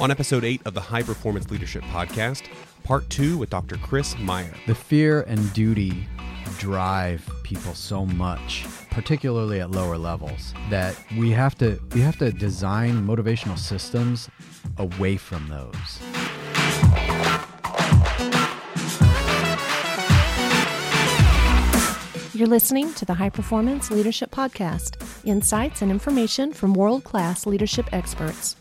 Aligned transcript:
On 0.00 0.12
episode 0.12 0.44
8 0.44 0.60
of 0.64 0.74
the 0.74 0.80
High 0.80 1.02
Performance 1.02 1.50
Leadership 1.50 1.82
Podcast, 1.84 2.44
part 2.84 3.10
2 3.10 3.36
with 3.36 3.50
Dr. 3.50 3.76
Chris 3.78 4.16
Meyer. 4.16 4.54
The 4.68 4.74
fear 4.74 5.22
and 5.22 5.52
duty 5.52 6.06
drive 6.58 7.28
people 7.42 7.74
so 7.74 8.06
much, 8.06 8.64
particularly 8.90 9.60
at 9.60 9.72
lower 9.72 9.98
levels, 9.98 10.54
that 10.70 10.96
we 11.18 11.32
have 11.32 11.58
to 11.58 11.80
we 11.94 12.00
have 12.00 12.16
to 12.18 12.30
design 12.30 13.04
motivational 13.04 13.58
systems 13.58 14.30
away 14.76 15.16
from 15.16 15.48
those. 15.48 15.74
You're 22.34 22.46
listening 22.46 22.94
to 22.94 23.04
the 23.04 23.14
High 23.14 23.30
Performance 23.30 23.90
Leadership 23.90 24.30
Podcast 24.30 25.04
insights 25.24 25.82
and 25.82 25.90
information 25.90 26.52
from 26.52 26.72
world 26.72 27.02
class 27.02 27.46
leadership 27.46 27.88
experts. 27.92 28.54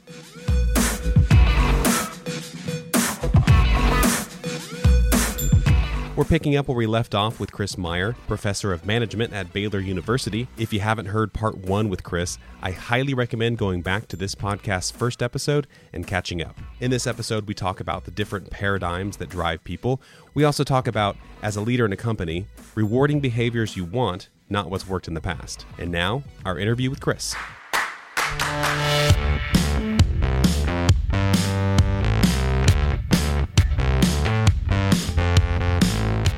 We're 6.18 6.24
picking 6.24 6.56
up 6.56 6.68
where 6.68 6.76
we 6.76 6.88
left 6.88 7.14
off 7.14 7.40
with 7.40 7.52
Chris 7.52 7.78
Meyer, 7.78 8.14
professor 8.26 8.74
of 8.74 8.88
management 8.88 9.34
at 9.34 9.54
Baylor 9.54 9.80
University. 9.80 10.48
If 10.58 10.74
you 10.74 10.80
haven't 10.80 11.06
heard 11.06 11.32
part 11.32 11.60
one 11.60 11.90
with 11.90 12.02
Chris, 12.02 12.40
I 12.60 12.72
highly 12.72 13.14
recommend 13.14 13.60
going 13.60 13.84
back 13.84 14.08
to 14.08 14.16
this 14.16 14.34
podcast's 14.34 14.90
first 14.90 15.22
episode 15.22 15.68
and 15.94 16.08
catching 16.08 16.42
up. 16.42 16.58
In 16.80 16.90
this 16.90 17.06
episode, 17.06 17.48
we 17.48 17.54
talk 17.54 17.80
about 17.80 18.06
the 18.06 18.10
different 18.10 18.50
paradigms 18.50 19.18
that 19.18 19.30
drive 19.30 19.64
people. 19.64 20.02
We 20.34 20.44
also 20.44 20.64
talk 20.64 20.88
about, 20.88 21.18
as 21.44 21.56
a 21.56 21.62
leader 21.62 21.86
in 21.86 21.94
a 21.94 21.98
company, 21.98 22.48
rewarding 22.74 23.20
behaviors 23.20 23.78
you 23.78 23.86
want, 23.86 24.30
not 24.50 24.72
what's 24.72 24.88
worked 24.88 25.08
in 25.08 25.14
the 25.14 25.22
past. 25.22 25.68
And 25.78 25.92
now, 25.92 26.24
our 26.44 26.58
interview 26.58 26.90
with 26.90 27.00
Chris. 27.00 27.36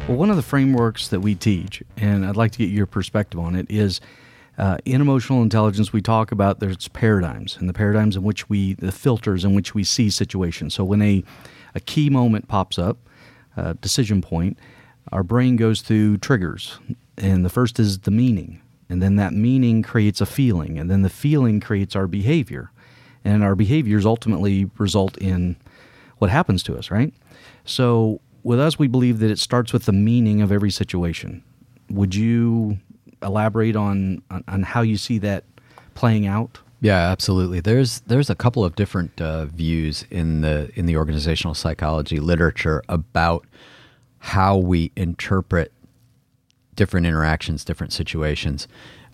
Well, 0.09 0.17
one 0.17 0.31
of 0.31 0.37
the 0.37 0.41
frameworks 0.41 1.09
that 1.09 1.19
we 1.19 1.35
teach, 1.35 1.83
and 1.95 2.25
I'd 2.25 2.35
like 2.35 2.51
to 2.53 2.57
get 2.57 2.71
your 2.71 2.87
perspective 2.87 3.39
on 3.39 3.53
it, 3.53 3.69
is 3.69 4.01
uh, 4.57 4.79
in 4.83 5.01
emotional 5.01 5.43
intelligence. 5.43 5.93
We 5.93 6.01
talk 6.01 6.31
about 6.31 6.59
there's 6.59 6.87
paradigms, 6.87 7.55
and 7.57 7.69
the 7.69 7.73
paradigms 7.73 8.15
in 8.15 8.23
which 8.23 8.49
we, 8.49 8.73
the 8.73 8.91
filters 8.91 9.45
in 9.45 9.53
which 9.53 9.75
we 9.75 9.83
see 9.83 10.09
situations. 10.09 10.73
So 10.73 10.83
when 10.83 11.03
a 11.03 11.23
a 11.75 11.79
key 11.79 12.09
moment 12.09 12.47
pops 12.47 12.79
up, 12.79 12.97
a 13.55 13.75
decision 13.75 14.19
point, 14.19 14.57
our 15.11 15.21
brain 15.21 15.57
goes 15.57 15.81
through 15.81 16.17
triggers, 16.17 16.79
and 17.15 17.45
the 17.45 17.49
first 17.51 17.79
is 17.79 17.99
the 17.99 18.09
meaning, 18.09 18.63
and 18.89 19.03
then 19.03 19.15
that 19.17 19.33
meaning 19.33 19.83
creates 19.83 20.21
a 20.21 20.25
feeling, 20.25 20.79
and 20.79 20.89
then 20.89 21.03
the 21.03 21.09
feeling 21.11 21.59
creates 21.59 21.95
our 21.95 22.07
behavior, 22.07 22.71
and 23.23 23.43
our 23.43 23.53
behaviors 23.53 24.07
ultimately 24.07 24.71
result 24.79 25.15
in 25.19 25.55
what 26.17 26.31
happens 26.31 26.63
to 26.63 26.75
us, 26.75 26.89
right? 26.89 27.13
So 27.63 28.21
with 28.43 28.59
us, 28.59 28.79
we 28.79 28.87
believe 28.87 29.19
that 29.19 29.31
it 29.31 29.39
starts 29.39 29.73
with 29.73 29.85
the 29.85 29.91
meaning 29.91 30.41
of 30.41 30.51
every 30.51 30.71
situation. 30.71 31.43
Would 31.89 32.15
you 32.15 32.77
elaborate 33.21 33.75
on, 33.75 34.21
on, 34.29 34.43
on 34.47 34.63
how 34.63 34.81
you 34.81 34.97
see 34.97 35.17
that 35.19 35.43
playing 35.95 36.27
out? 36.27 36.59
Yeah, 36.81 37.09
absolutely. 37.11 37.59
There's 37.59 37.99
there's 38.01 38.29
a 38.29 38.35
couple 38.35 38.63
of 38.63 38.75
different 38.75 39.19
uh, 39.19 39.45
views 39.45 40.05
in 40.09 40.41
the 40.41 40.71
in 40.75 40.85
the 40.85 40.95
organizational 40.95 41.53
psychology 41.53 42.19
literature 42.19 42.81
about 42.87 43.45
how 44.19 44.57
we 44.57 44.91
interpret 44.95 45.73
different 46.75 47.05
interactions, 47.05 47.65
different 47.65 47.91
situations. 47.91 48.67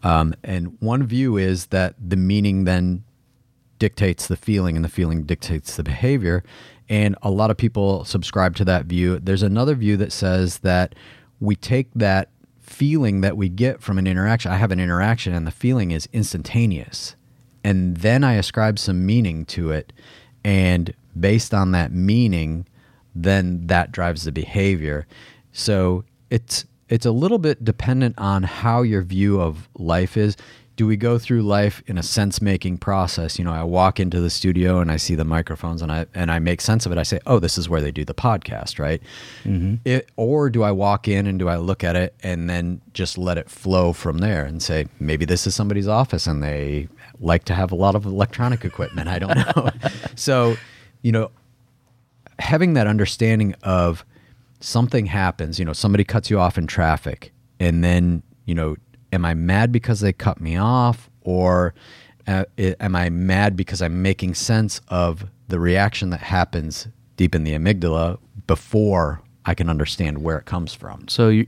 Um, 0.03 0.35
and 0.43 0.77
one 0.79 1.03
view 1.07 1.37
is 1.37 1.67
that 1.67 1.95
the 1.99 2.15
meaning 2.15 2.65
then 2.65 3.03
dictates 3.79 4.27
the 4.27 4.37
feeling, 4.37 4.75
and 4.75 4.85
the 4.85 4.89
feeling 4.89 5.23
dictates 5.23 5.75
the 5.75 5.83
behavior. 5.83 6.43
And 6.89 7.15
a 7.21 7.31
lot 7.31 7.51
of 7.51 7.57
people 7.57 8.05
subscribe 8.05 8.55
to 8.57 8.65
that 8.65 8.85
view. 8.85 9.19
There's 9.19 9.43
another 9.43 9.75
view 9.75 9.97
that 9.97 10.11
says 10.11 10.59
that 10.59 10.95
we 11.39 11.55
take 11.55 11.89
that 11.95 12.29
feeling 12.59 13.21
that 13.21 13.37
we 13.37 13.49
get 13.49 13.81
from 13.81 13.97
an 13.97 14.07
interaction. 14.07 14.51
I 14.51 14.57
have 14.57 14.71
an 14.71 14.79
interaction, 14.79 15.33
and 15.33 15.45
the 15.45 15.51
feeling 15.51 15.91
is 15.91 16.09
instantaneous. 16.13 17.15
And 17.63 17.97
then 17.97 18.23
I 18.23 18.33
ascribe 18.33 18.77
some 18.77 19.05
meaning 19.05 19.45
to 19.45 19.71
it. 19.71 19.93
And 20.43 20.93
based 21.19 21.53
on 21.53 21.71
that 21.71 21.91
meaning, 21.91 22.67
then 23.15 23.65
that 23.67 23.91
drives 23.91 24.23
the 24.23 24.31
behavior. 24.31 25.07
So 25.51 26.03
it's 26.29 26.65
it's 26.89 27.05
a 27.05 27.11
little 27.11 27.39
bit 27.39 27.63
dependent 27.63 28.15
on 28.19 28.43
how 28.43 28.83
your 28.83 29.01
view 29.01 29.41
of 29.41 29.67
life 29.75 30.17
is 30.17 30.37
do 30.75 30.85
we 30.85 30.97
go 30.97 31.17
through 31.17 31.41
life 31.41 31.81
in 31.87 31.97
a 31.97 32.03
sense 32.03 32.41
making 32.41 32.77
process? 32.77 33.39
You 33.39 33.45
know 33.45 33.53
i 33.53 33.63
walk 33.63 33.99
into 33.99 34.19
the 34.19 34.29
studio 34.29 34.79
and 34.79 34.91
i 34.91 34.97
see 34.97 35.15
the 35.15 35.23
microphones 35.23 35.81
and 35.81 35.91
i 35.91 36.05
and 36.13 36.31
i 36.31 36.39
make 36.39 36.61
sense 36.61 36.85
of 36.85 36.91
it. 36.91 36.97
I 36.97 37.03
say 37.03 37.19
oh 37.25 37.39
this 37.39 37.57
is 37.57 37.69
where 37.69 37.81
they 37.81 37.91
do 37.91 38.03
the 38.05 38.13
podcast 38.13 38.79
right? 38.79 39.01
Mm-hmm. 39.43 39.75
it, 39.85 40.09
or 40.15 40.49
do 40.49 40.63
i 40.63 40.71
walk 40.71 41.07
in 41.07 41.27
and 41.27 41.39
do 41.39 41.47
i 41.47 41.57
look 41.57 41.83
at 41.83 41.95
it 41.95 42.15
and 42.23 42.49
then 42.49 42.81
just 42.93 43.17
let 43.17 43.37
it 43.37 43.49
flow 43.49 43.93
from 43.93 44.17
there 44.19 44.45
and 44.45 44.61
say 44.61 44.87
maybe 44.99 45.25
this 45.25 45.47
is 45.47 45.55
somebody's 45.55 45.87
office 45.87 46.27
and 46.27 46.43
they 46.43 46.87
like 47.19 47.45
to 47.45 47.53
have 47.53 47.71
a 47.71 47.75
lot 47.75 47.95
of 47.95 48.05
electronic 48.05 48.65
equipment. 48.65 49.07
I 49.07 49.19
don't 49.19 49.35
know. 49.35 49.69
So 50.15 50.57
you 51.01 51.11
know 51.11 51.31
having 52.39 52.73
that 52.73 52.87
understanding 52.87 53.53
of 53.63 54.05
something 54.59 55.05
happens 55.05 55.59
you 55.59 55.65
know 55.65 55.73
somebody 55.73 56.03
cuts 56.03 56.29
you 56.29 56.39
off 56.39 56.57
in 56.57 56.67
traffic 56.67 57.31
and 57.59 57.83
then 57.83 58.23
you 58.45 58.55
know 58.55 58.75
am 59.11 59.25
I 59.25 59.33
mad 59.33 59.71
because 59.71 59.99
they 59.99 60.13
cut 60.13 60.41
me 60.41 60.57
off 60.57 61.09
or 61.21 61.73
uh, 62.27 62.45
am 62.57 62.95
I 62.95 63.09
mad 63.09 63.55
because 63.55 63.81
I'm 63.81 64.01
making 64.01 64.35
sense 64.35 64.81
of 64.87 65.25
the 65.47 65.59
reaction 65.59 66.09
that 66.09 66.21
happens 66.21 66.87
deep 67.17 67.35
in 67.35 67.43
the 67.43 67.53
amygdala 67.53 68.17
before 68.47 69.21
I 69.45 69.53
can 69.53 69.69
understand 69.69 70.23
where 70.23 70.37
it 70.37 70.45
comes 70.45 70.73
from? 70.73 71.07
So 71.07 71.29
you 71.29 71.47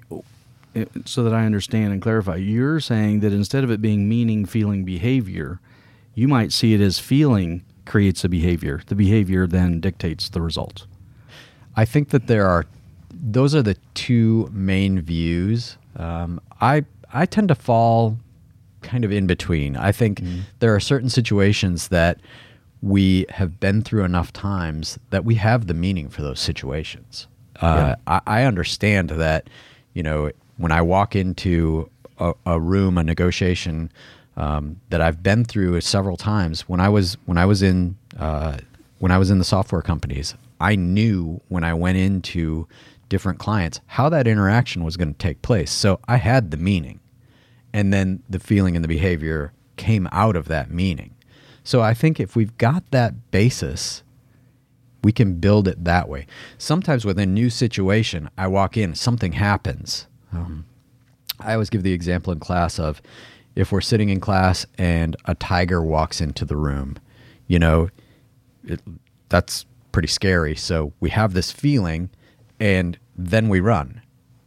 so 1.05 1.23
that 1.23 1.33
I 1.33 1.45
understand 1.45 1.93
and 1.93 2.01
clarify, 2.01 2.35
you're 2.35 2.79
saying 2.79 3.21
that 3.21 3.33
instead 3.33 3.63
of 3.63 3.71
it 3.71 3.81
being 3.81 4.07
meaning, 4.07 4.45
feeling, 4.45 4.85
behavior, 4.85 5.59
you 6.13 6.27
might 6.27 6.51
see 6.51 6.73
it 6.73 6.81
as 6.81 6.99
feeling 6.99 7.63
creates 7.85 8.23
a 8.23 8.29
behavior. 8.29 8.81
The 8.85 8.95
behavior 8.95 9.47
then 9.47 9.79
dictates 9.79 10.29
the 10.29 10.41
result. 10.41 10.85
I 11.75 11.85
think 11.85 12.09
that 12.09 12.27
there 12.27 12.47
are 12.47 12.65
those 13.11 13.55
are 13.55 13.63
the 13.63 13.77
two 13.93 14.49
main 14.51 15.01
views. 15.01 15.77
Um, 15.95 16.39
I 16.61 16.85
I 17.13 17.25
tend 17.25 17.47
to 17.49 17.55
fall 17.55 18.17
kind 18.81 19.03
of 19.03 19.11
in 19.11 19.27
between. 19.27 19.75
I 19.75 19.91
think 19.91 20.21
mm. 20.21 20.41
there 20.59 20.73
are 20.75 20.79
certain 20.79 21.09
situations 21.09 21.87
that 21.89 22.19
we 22.81 23.25
have 23.29 23.59
been 23.59 23.81
through 23.81 24.03
enough 24.03 24.31
times 24.31 24.99
that 25.09 25.25
we 25.25 25.35
have 25.35 25.67
the 25.67 25.73
meaning 25.73 26.09
for 26.09 26.21
those 26.21 26.39
situations. 26.39 27.27
Uh, 27.59 27.95
I, 28.05 28.21
I, 28.27 28.43
understand 28.43 29.09
that, 29.09 29.49
you 29.95 30.03
know, 30.03 30.31
when 30.57 30.71
I 30.71 30.83
walk 30.83 31.15
into 31.15 31.89
a, 32.19 32.33
a 32.45 32.59
room, 32.59 32.99
a 32.99 33.03
negotiation 33.03 33.91
um, 34.35 34.79
that 34.89 35.01
I've 35.01 35.23
been 35.23 35.43
through 35.43 35.81
several 35.81 36.17
times. 36.17 36.61
When 36.69 36.79
I 36.79 36.89
was 36.89 37.17
when 37.25 37.37
I 37.37 37.45
was 37.45 37.61
in 37.61 37.97
uh, 38.17 38.57
when 38.99 39.11
I 39.11 39.17
was 39.17 39.31
in 39.31 39.39
the 39.39 39.45
software 39.45 39.81
companies, 39.81 40.35
I 40.59 40.75
knew 40.75 41.41
when 41.49 41.63
I 41.63 41.73
went 41.73 41.97
into 41.97 42.67
different 43.09 43.39
clients 43.39 43.79
how 43.87 44.09
that 44.09 44.27
interaction 44.27 44.83
was 44.83 44.97
going 44.97 45.13
to 45.13 45.17
take 45.17 45.41
place. 45.41 45.71
So 45.71 45.99
I 46.07 46.17
had 46.17 46.51
the 46.51 46.57
meaning. 46.57 46.99
And 47.73 47.93
then 47.93 48.23
the 48.29 48.39
feeling 48.39 48.75
and 48.75 48.83
the 48.83 48.89
behavior 48.89 49.53
came 49.75 50.07
out 50.11 50.35
of 50.35 50.47
that 50.47 50.71
meaning. 50.71 51.13
So 51.63 51.81
I 51.81 51.93
think 51.93 52.19
if 52.19 52.35
we've 52.35 52.57
got 52.57 52.89
that 52.91 53.29
basis, 53.29 54.03
we 55.03 55.11
can 55.11 55.35
build 55.35 55.67
it 55.67 55.83
that 55.83 56.09
way. 56.09 56.25
Sometimes 56.57 57.05
with 57.05 57.19
a 57.19 57.25
new 57.25 57.49
situation, 57.49 58.29
I 58.37 58.47
walk 58.47 58.77
in, 58.77 58.95
something 58.95 59.33
happens. 59.33 60.07
Um, 60.31 60.65
I 61.39 61.53
always 61.53 61.69
give 61.69 61.83
the 61.83 61.93
example 61.93 62.33
in 62.33 62.39
class 62.39 62.79
of 62.79 63.01
if 63.55 63.71
we're 63.71 63.81
sitting 63.81 64.09
in 64.09 64.19
class 64.19 64.65
and 64.77 65.15
a 65.25 65.35
tiger 65.35 65.81
walks 65.81 66.21
into 66.21 66.45
the 66.45 66.57
room, 66.57 66.97
you 67.47 67.59
know, 67.59 67.89
it, 68.63 68.81
that's 69.29 69.65
pretty 69.91 70.07
scary. 70.07 70.55
So 70.55 70.93
we 70.99 71.09
have 71.11 71.33
this 71.33 71.51
feeling 71.51 72.09
and 72.59 72.97
then 73.17 73.49
we 73.49 73.59
run. 73.59 74.01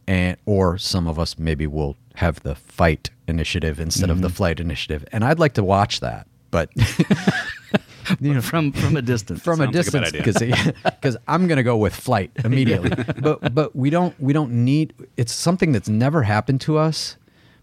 And 0.06 0.36
or 0.44 0.76
some 0.78 1.06
of 1.06 1.18
us 1.18 1.38
maybe 1.38 1.66
will 1.66 1.96
have 2.16 2.42
the 2.42 2.54
fight 2.54 3.10
initiative 3.28 3.78
instead 3.78 4.04
mm-hmm. 4.04 4.12
of 4.12 4.22
the 4.22 4.28
mm-hmm. 4.28 4.36
flight 4.36 4.60
initiative. 4.60 5.04
And 5.12 5.24
I'd 5.24 5.38
like 5.38 5.54
to 5.54 5.64
watch 5.64 6.00
that, 6.00 6.26
but 6.50 6.70
you 8.20 8.34
know, 8.34 8.40
from 8.40 8.72
from 8.72 8.96
a 8.96 9.02
distance, 9.02 9.40
from 9.42 9.60
a 9.60 9.70
distance, 9.70 10.10
because 10.10 10.38
because 10.84 11.16
I'm 11.28 11.46
going 11.46 11.58
to 11.58 11.62
go 11.62 11.76
with 11.76 11.94
flight 11.94 12.32
immediately. 12.44 12.90
but 13.20 13.54
but 13.54 13.76
we 13.76 13.90
don't 13.90 14.18
we 14.20 14.32
don't 14.32 14.50
need. 14.50 14.94
It's 15.16 15.32
something 15.32 15.72
that's 15.72 15.88
never 15.88 16.22
happened 16.22 16.60
to 16.62 16.78
us, 16.78 17.16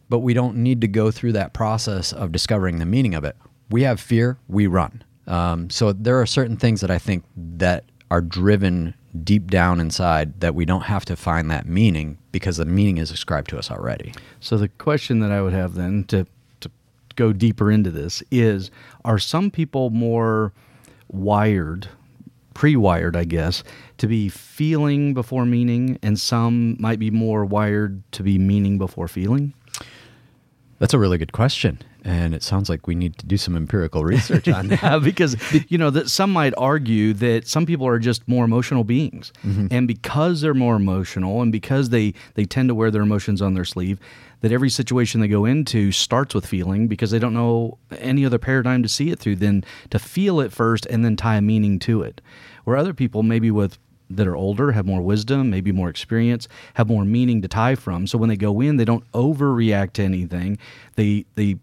but 0.09 0.19
we 0.19 0.33
don't 0.33 0.57
need 0.57 0.81
to 0.81 0.87
go 0.87 1.11
through 1.11 1.33
that 1.33 1.53
process 1.53 2.13
of 2.13 2.31
discovering 2.31 2.79
the 2.79 2.85
meaning 2.85 3.13
of 3.13 3.23
it. 3.23 3.35
We 3.69 3.83
have 3.83 3.99
fear, 3.99 4.37
we 4.47 4.67
run. 4.67 5.03
Um, 5.25 5.69
so 5.69 5.91
there 5.91 6.21
are 6.21 6.25
certain 6.25 6.55
things 6.55 6.79
that 6.79 6.89
I 6.89 6.99
think 6.99 7.25
that 7.35 7.83
are 8.09 8.21
driven 8.21 8.93
deep 9.23 9.49
down 9.49 9.79
inside 9.79 10.39
that 10.39 10.55
we 10.55 10.65
don't 10.65 10.83
have 10.83 11.05
to 11.05 11.15
find 11.15 11.49
that 11.51 11.65
meaning 11.67 12.17
because 12.31 12.57
the 12.57 12.65
meaning 12.65 12.97
is 12.97 13.11
ascribed 13.11 13.49
to 13.49 13.57
us 13.57 13.71
already. 13.71 14.13
So 14.39 14.57
the 14.57 14.67
question 14.67 15.19
that 15.19 15.31
I 15.31 15.41
would 15.41 15.53
have 15.53 15.75
then 15.75 16.03
to 16.05 16.25
to 16.61 16.71
go 17.15 17.33
deeper 17.33 17.71
into 17.71 17.91
this 17.91 18.23
is 18.31 18.71
are 19.05 19.19
some 19.19 19.51
people 19.51 19.89
more 19.89 20.53
wired 21.09 21.89
pre-wired, 22.57 23.15
I 23.15 23.23
guess, 23.23 23.63
to 23.99 24.07
be 24.07 24.29
feeling 24.29 25.13
before 25.13 25.45
meaning, 25.45 25.99
and 26.01 26.19
some 26.19 26.75
might 26.79 26.97
be 26.97 27.11
more 27.11 27.45
wired 27.45 28.01
to 28.13 28.23
be 28.23 28.39
meaning 28.39 28.79
before 28.79 29.07
feeling? 29.07 29.53
That's 30.79 30.95
a 30.95 30.97
really 30.97 31.19
good 31.19 31.33
question. 31.33 31.77
And 32.07 32.33
it 32.33 32.41
sounds 32.41 32.69
like 32.69 32.87
we 32.87 32.95
need 32.95 33.17
to 33.17 33.25
do 33.25 33.35
some 33.37 33.55
empirical 33.57 34.03
research 34.05 34.47
on 34.47 34.67
that. 34.69 34.81
yeah, 34.83 34.97
because 34.97 35.35
you 35.69 35.77
know 35.77 35.89
that 35.89 36.09
some 36.09 36.31
might 36.31 36.53
argue 36.57 37.13
that 37.13 37.47
some 37.47 37.65
people 37.65 37.85
are 37.85 37.99
just 37.99 38.27
more 38.27 38.45
emotional 38.45 38.83
beings, 38.83 39.33
Mm-hmm. 39.45 39.67
and 39.71 39.87
because 39.87 40.39
they're 40.41 40.53
more 40.53 40.77
emotional, 40.77 41.41
and 41.41 41.51
because 41.51 41.89
they 41.89 42.13
they 42.35 42.45
tend 42.45 42.69
to 42.69 42.75
wear 42.75 42.89
their 42.91 43.01
emotions 43.01 43.41
on 43.41 43.53
their 43.55 43.65
sleeve, 43.65 43.99
that 44.41 44.51
every 44.53 44.69
situation 44.69 45.19
they 45.21 45.27
go 45.27 45.43
into 45.45 45.91
starts 45.91 46.33
with 46.33 46.45
feeling 46.45 46.87
because 46.87 47.11
they 47.11 47.19
don't 47.19 47.33
know 47.33 47.77
any 47.99 48.25
other 48.25 48.39
paradigm 48.39 48.81
to 48.83 48.89
see 48.89 49.09
it 49.11 49.19
through 49.19 49.35
than 49.35 49.63
to 49.89 49.99
feel 49.99 50.39
it 50.39 50.53
first 50.53 50.85
and 50.85 51.03
then 51.03 51.15
tie 51.17 51.35
a 51.35 51.41
meaning 51.41 51.77
to 51.79 52.01
it. 52.03 52.21
Where 52.63 52.77
other 52.77 52.93
people 52.93 53.21
maybe 53.23 53.51
with 53.51 53.77
that 54.09 54.25
are 54.27 54.35
older, 54.37 54.71
have 54.71 54.85
more 54.85 55.01
wisdom, 55.01 55.49
maybe 55.49 55.73
more 55.73 55.89
experience, 55.89 56.47
have 56.75 56.87
more 56.87 57.03
meaning 57.03 57.41
to 57.41 57.47
tie 57.49 57.75
from. 57.75 58.07
So 58.07 58.17
when 58.17 58.29
they 58.29 58.37
go 58.37 58.61
in, 58.61 58.77
they 58.77 58.85
don't 58.85 59.03
overreact 59.11 59.91
to 59.93 60.03
anything. 60.03 60.57
They 60.95 61.25
they 61.35 61.57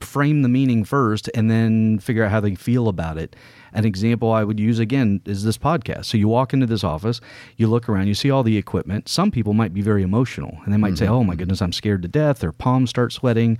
frame 0.00 0.42
the 0.42 0.48
meaning 0.48 0.84
first 0.84 1.28
and 1.34 1.50
then 1.50 1.98
figure 1.98 2.24
out 2.24 2.30
how 2.30 2.40
they 2.40 2.54
feel 2.54 2.88
about 2.88 3.18
it. 3.18 3.36
An 3.72 3.84
example 3.84 4.32
I 4.32 4.42
would 4.42 4.58
use 4.58 4.78
again 4.78 5.20
is 5.26 5.44
this 5.44 5.56
podcast. 5.58 6.06
So 6.06 6.18
you 6.18 6.26
walk 6.26 6.52
into 6.52 6.66
this 6.66 6.82
office, 6.82 7.20
you 7.56 7.68
look 7.68 7.88
around, 7.88 8.08
you 8.08 8.14
see 8.14 8.30
all 8.30 8.42
the 8.42 8.56
equipment. 8.56 9.08
Some 9.08 9.30
people 9.30 9.52
might 9.52 9.72
be 9.72 9.80
very 9.82 10.02
emotional 10.02 10.58
and 10.64 10.72
they 10.72 10.78
might 10.78 10.98
say, 10.98 11.06
"Oh 11.06 11.22
my 11.22 11.36
goodness, 11.36 11.62
I'm 11.62 11.72
scared 11.72 12.02
to 12.02 12.08
death." 12.08 12.40
Their 12.40 12.50
palms 12.52 12.90
start 12.90 13.12
sweating, 13.12 13.58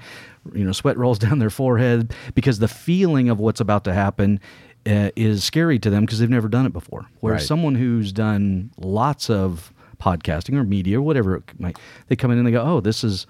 you 0.52 0.64
know, 0.64 0.72
sweat 0.72 0.96
rolls 0.96 1.18
down 1.26 1.38
their 1.38 1.50
forehead 1.50 2.12
because 2.34 2.58
the 2.58 2.68
feeling 2.68 3.28
of 3.28 3.38
what's 3.38 3.60
about 3.60 3.84
to 3.84 3.92
happen 3.92 4.40
uh, 4.86 5.10
is 5.14 5.44
scary 5.44 5.78
to 5.78 5.90
them 5.90 6.04
because 6.06 6.18
they've 6.18 6.30
never 6.30 6.48
done 6.48 6.66
it 6.66 6.72
before. 6.72 7.06
Whereas 7.20 7.42
Right. 7.42 7.46
someone 7.48 7.74
who's 7.76 8.12
done 8.12 8.70
lots 8.78 9.28
of 9.30 9.72
podcasting 10.00 10.54
or 10.56 10.64
media 10.64 10.98
or 10.98 11.02
whatever 11.02 11.36
it 11.36 11.44
might, 11.60 11.76
they 12.08 12.16
come 12.16 12.30
in 12.30 12.38
and 12.38 12.46
they 12.46 12.50
go, 12.52 12.62
"Oh, 12.62 12.80
this 12.80 13.04
is." 13.04 13.26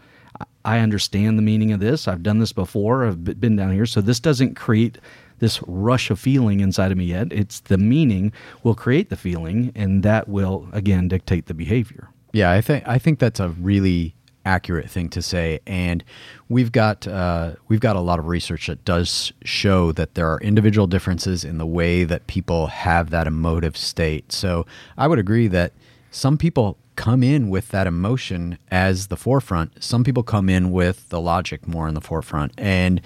I 0.64 0.80
understand 0.80 1.38
the 1.38 1.42
meaning 1.42 1.72
of 1.72 1.80
this. 1.80 2.06
I've 2.06 2.22
done 2.22 2.38
this 2.38 2.52
before. 2.52 3.06
I've 3.06 3.24
been 3.24 3.56
down 3.56 3.72
here. 3.72 3.86
So 3.86 4.00
this 4.00 4.20
doesn't 4.20 4.54
create 4.54 4.98
this 5.38 5.62
rush 5.66 6.10
of 6.10 6.20
feeling 6.20 6.60
inside 6.60 6.92
of 6.92 6.98
me 6.98 7.06
yet. 7.06 7.32
It's 7.32 7.60
the 7.60 7.78
meaning 7.78 8.32
will 8.62 8.74
create 8.74 9.08
the 9.08 9.16
feeling, 9.16 9.72
and 9.74 10.02
that 10.02 10.28
will 10.28 10.68
again 10.72 11.08
dictate 11.08 11.46
the 11.46 11.54
behavior. 11.54 12.08
Yeah, 12.32 12.52
I 12.52 12.60
think 12.60 12.86
I 12.86 12.98
think 12.98 13.18
that's 13.18 13.40
a 13.40 13.48
really 13.48 14.14
accurate 14.44 14.88
thing 14.88 15.08
to 15.10 15.22
say, 15.22 15.60
and 15.66 16.04
we've 16.48 16.72
got 16.72 17.06
uh, 17.06 17.54
we've 17.68 17.80
got 17.80 17.96
a 17.96 18.00
lot 18.00 18.18
of 18.18 18.26
research 18.26 18.68
that 18.68 18.84
does 18.84 19.32
show 19.44 19.92
that 19.92 20.14
there 20.14 20.30
are 20.30 20.38
individual 20.40 20.86
differences 20.86 21.44
in 21.44 21.58
the 21.58 21.66
way 21.66 22.04
that 22.04 22.26
people 22.26 22.68
have 22.68 23.10
that 23.10 23.26
emotive 23.26 23.76
state. 23.76 24.32
So 24.32 24.66
I 24.96 25.08
would 25.08 25.18
agree 25.18 25.48
that 25.48 25.72
some 26.10 26.36
people 26.36 26.76
come 27.00 27.22
in 27.22 27.48
with 27.48 27.68
that 27.68 27.86
emotion 27.86 28.58
as 28.70 29.06
the 29.06 29.16
forefront. 29.16 29.82
Some 29.82 30.04
people 30.04 30.22
come 30.22 30.50
in 30.50 30.70
with 30.70 31.08
the 31.08 31.18
logic 31.18 31.66
more 31.66 31.88
in 31.88 31.94
the 31.94 32.00
forefront, 32.02 32.52
and 32.58 33.00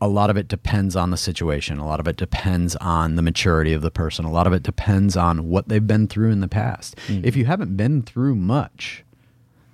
a 0.00 0.08
lot 0.08 0.30
of 0.30 0.36
it 0.36 0.48
depends 0.48 0.96
on 0.96 1.10
the 1.10 1.16
situation. 1.16 1.78
A 1.78 1.86
lot 1.86 2.00
of 2.00 2.08
it 2.08 2.16
depends 2.16 2.74
on 2.76 3.14
the 3.14 3.22
maturity 3.22 3.72
of 3.72 3.82
the 3.82 3.90
person. 3.92 4.24
A 4.24 4.32
lot 4.32 4.48
of 4.48 4.52
it 4.52 4.64
depends 4.64 5.16
on 5.16 5.48
what 5.48 5.68
they've 5.68 5.86
been 5.86 6.08
through 6.08 6.32
in 6.32 6.40
the 6.40 6.48
past. 6.48 6.96
Mm-hmm. 7.06 7.24
If 7.24 7.36
you 7.36 7.44
haven't 7.44 7.76
been 7.76 8.02
through 8.02 8.34
much, 8.34 9.04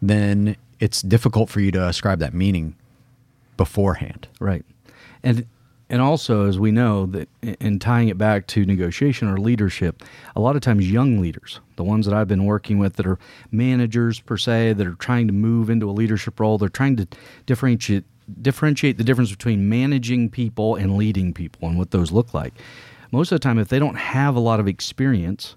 then 0.03 0.56
it's 0.79 1.00
difficult 1.00 1.49
for 1.49 1.61
you 1.61 1.70
to 1.70 1.88
ascribe 1.88 2.19
that 2.19 2.35
meaning 2.35 2.76
beforehand. 3.56 4.29
Right. 4.38 4.67
And 5.23 5.47
and 5.88 6.03
also 6.03 6.49
as 6.49 6.59
we 6.59 6.73
know 6.73 7.06
that 7.06 7.29
in 7.43 7.79
tying 7.79 8.09
it 8.09 8.19
back 8.19 8.47
to 8.49 8.67
negotiation 8.67 9.29
or 9.29 9.38
leadership, 9.38 10.03
a 10.35 10.41
lot 10.41 10.56
of 10.56 10.62
times 10.62 10.91
young 10.91 11.21
leaders, 11.21 11.61
the 11.77 11.85
ones 11.85 12.06
that 12.06 12.15
I've 12.15 12.29
been 12.29 12.44
working 12.44 12.79
with 12.79 12.97
that 12.97 13.06
are 13.06 13.19
managers 13.53 14.19
per 14.19 14.37
se 14.37 14.75
that 14.75 14.87
are 14.87 14.94
trying 14.94 15.29
to 15.29 15.33
move 15.33 15.71
into 15.71 15.88
a 15.88 15.93
leadership 15.93 16.41
role, 16.41 16.59
they're 16.59 16.69
trying 16.69 16.97
to 16.97 17.06
differentiate 17.47 18.05
differentiate 18.43 18.99
the 18.99 19.05
difference 19.05 19.31
between 19.31 19.69
managing 19.69 20.29
people 20.29 20.75
and 20.75 20.97
leading 20.97 21.33
people 21.33 21.69
and 21.69 21.79
what 21.79 21.93
those 21.93 22.11
look 22.11 22.35
like. 22.35 22.55
Most 23.12 23.31
of 23.31 23.37
the 23.37 23.43
time 23.43 23.59
if 23.59 23.69
they 23.69 23.79
don't 23.79 23.94
have 23.94 24.35
a 24.35 24.41
lot 24.41 24.59
of 24.59 24.67
experience 24.67 25.55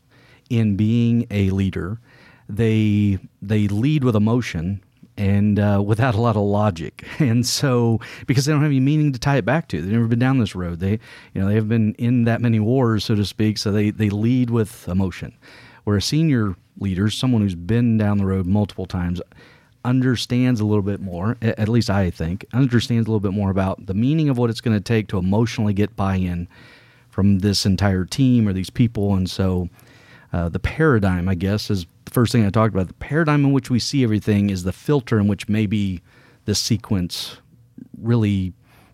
in 0.52 0.75
being 0.75 1.25
a 1.32 1.50
leader, 1.50 2.00
they 2.48 3.18
they 3.42 3.68
lead 3.68 4.04
with 4.04 4.16
emotion 4.16 4.84
and 5.19 5.60
uh, 5.60 5.83
without 5.86 6.16
a 6.16 6.21
lot 6.21 6.36
of 6.36 6.44
logic. 6.44 7.06
And 7.19 7.45
so, 7.45 8.00
because 8.25 8.45
they 8.45 8.54
don't 8.54 8.62
have 8.62 8.71
any 8.71 8.80
meaning 8.80 9.12
to 9.12 9.19
tie 9.19 9.36
it 9.36 9.45
back 9.45 9.68
to, 9.68 9.81
they've 9.81 9.92
never 9.92 10.07
been 10.07 10.19
down 10.19 10.39
this 10.39 10.56
road. 10.56 10.80
They, 10.80 10.94
you 11.33 11.42
know, 11.42 11.48
they 11.48 11.56
have 11.56 11.68
been 11.68 11.94
in 11.95 12.24
that 12.24 12.42
many 12.42 12.60
wars, 12.60 13.04
so 13.04 13.13
to 13.13 13.25
speak. 13.25 13.57
So 13.57 13.71
they 13.71 13.92
they 13.92 14.10
lead 14.10 14.50
with 14.50 14.88
emotion. 14.88 15.38
Where 15.83 15.98
a 15.98 16.01
senior 16.01 16.56
leader, 16.80 17.10
someone 17.10 17.42
who's 17.42 17.56
been 17.56 17.98
down 17.98 18.19
the 18.19 18.25
road 18.25 18.45
multiple 18.45 18.86
times, 18.86 19.21
understands 19.83 20.62
a 20.62 20.66
little 20.66 20.81
bit 20.81 21.01
more. 21.01 21.38
At 21.42 21.68
least 21.68 21.89
I 21.89 22.10
think 22.10 22.45
understands 22.54 23.07
a 23.07 23.12
little 23.12 23.19
bit 23.19 23.33
more 23.33 23.51
about 23.51 23.86
the 23.86 23.94
meaning 23.94 24.30
of 24.30 24.38
what 24.38 24.50
it's 24.50 24.62
going 24.62 24.77
to 24.77 24.83
take 24.83 25.07
to 25.10 25.18
emotionally 25.18 25.74
get 25.74 25.95
buy-in 25.95 26.48
from 27.10 27.39
this 27.39 27.65
entire 27.65 28.06
team 28.06 28.48
or 28.48 28.54
these 28.54 28.69
people. 28.69 29.13
And 29.13 29.30
so, 29.30 29.69
uh, 30.31 30.48
the 30.48 30.60
paradigm, 30.60 31.27
I 31.27 31.36
guess, 31.36 31.69
is 31.69 31.86
the 32.10 32.14
first 32.14 32.32
thing 32.32 32.46
I 32.46 32.50
talked 32.50 32.74
about. 32.74 32.88
The 32.88 32.94
paradigm 32.96 33.46
in 33.46 33.52
which 33.52 33.70
we 33.70 33.80
see 33.80 34.04
everything 34.04 34.50
is 34.50 34.64
the 34.64 34.74
filter 34.74 35.20
in 35.20 35.28
which 35.28 35.48
maybe 35.48 36.02
the 36.46 36.56
sequence 36.56 37.38
really 38.02 38.54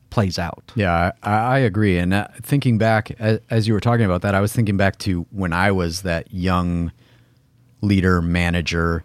plays 0.10 0.38
out. 0.38 0.72
Yeah, 0.76 1.12
I, 1.24 1.32
I 1.32 1.58
agree. 1.60 1.98
And 1.98 2.14
uh, 2.14 2.28
thinking 2.42 2.78
back, 2.78 3.12
as, 3.20 3.40
as 3.50 3.68
you 3.68 3.74
were 3.74 3.80
talking 3.80 4.06
about 4.06 4.22
that, 4.22 4.36
I 4.36 4.42
was 4.42 4.54
thinking 4.54 4.78
back 4.78 4.98
to 5.00 5.26
when 5.32 5.54
I 5.54 5.72
was 5.72 6.04
that 6.04 6.32
young 6.32 6.92
leader, 7.82 8.22
manager 8.22 9.04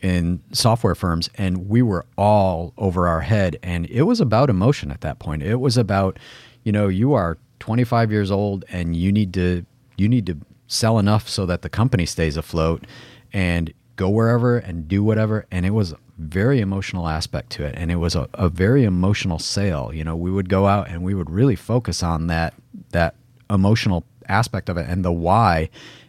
in 0.00 0.42
software 0.52 0.94
firms, 0.94 1.28
and 1.34 1.68
we 1.68 1.82
were 1.82 2.06
all 2.16 2.72
over 2.78 3.06
our 3.06 3.20
head. 3.20 3.58
And 3.62 3.86
it 3.86 4.02
was 4.02 4.20
about 4.20 4.48
emotion 4.48 4.90
at 4.90 5.02
that 5.02 5.18
point. 5.18 5.42
It 5.42 5.60
was 5.60 5.76
about, 5.76 6.18
you 6.64 6.72
know, 6.72 6.88
you 6.88 7.12
are 7.12 7.38
25 7.58 8.10
years 8.10 8.30
old 8.30 8.64
and 8.70 8.96
you 8.96 9.12
need 9.12 9.34
to 9.34 9.64
you 9.96 10.08
need 10.08 10.24
to 10.24 10.38
sell 10.66 10.98
enough 10.98 11.28
so 11.28 11.44
that 11.44 11.60
the 11.62 11.68
company 11.68 12.06
stays 12.06 12.38
afloat 12.38 12.86
and 13.32 13.72
go 13.96 14.08
wherever 14.08 14.58
and 14.58 14.88
do 14.88 15.04
whatever. 15.04 15.46
And 15.50 15.66
it 15.66 15.70
was 15.70 15.92
a 15.92 15.98
very 16.18 16.60
emotional 16.60 17.08
aspect 17.08 17.50
to 17.50 17.64
it. 17.64 17.74
And 17.76 17.90
it 17.90 17.96
was 17.96 18.14
a, 18.14 18.28
a 18.34 18.48
very 18.48 18.84
emotional 18.84 19.38
sale. 19.38 19.90
You 19.92 20.04
know, 20.04 20.16
we 20.16 20.30
would 20.30 20.48
go 20.48 20.66
out 20.66 20.88
and 20.88 21.02
we 21.02 21.14
would 21.14 21.30
really 21.30 21.56
focus 21.56 22.02
on 22.02 22.26
that 22.28 22.54
that 22.92 23.14
emotional 23.48 24.04
aspect 24.28 24.68
of 24.68 24.76
it 24.76 24.86
and 24.88 25.04
the 25.04 25.12
why. 25.12 25.68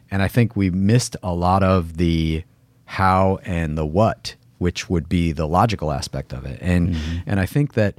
And 0.10 0.22
I 0.22 0.28
think 0.28 0.56
we 0.56 0.70
missed 0.70 1.16
a 1.24 1.34
lot 1.34 1.64
of 1.64 1.98
the 1.98 2.44
how 2.86 3.40
and 3.44 3.78
the 3.78 3.86
what, 3.86 4.36
which 4.58 4.90
would 4.90 5.08
be 5.08 5.32
the 5.32 5.48
logical 5.48 5.92
aspect 5.92 6.34
of 6.34 6.46
it. 6.46 6.60
And 6.62 6.90
mm-hmm. 6.90 7.18
and 7.26 7.40
I 7.40 7.46
think 7.46 7.74
that 7.74 7.98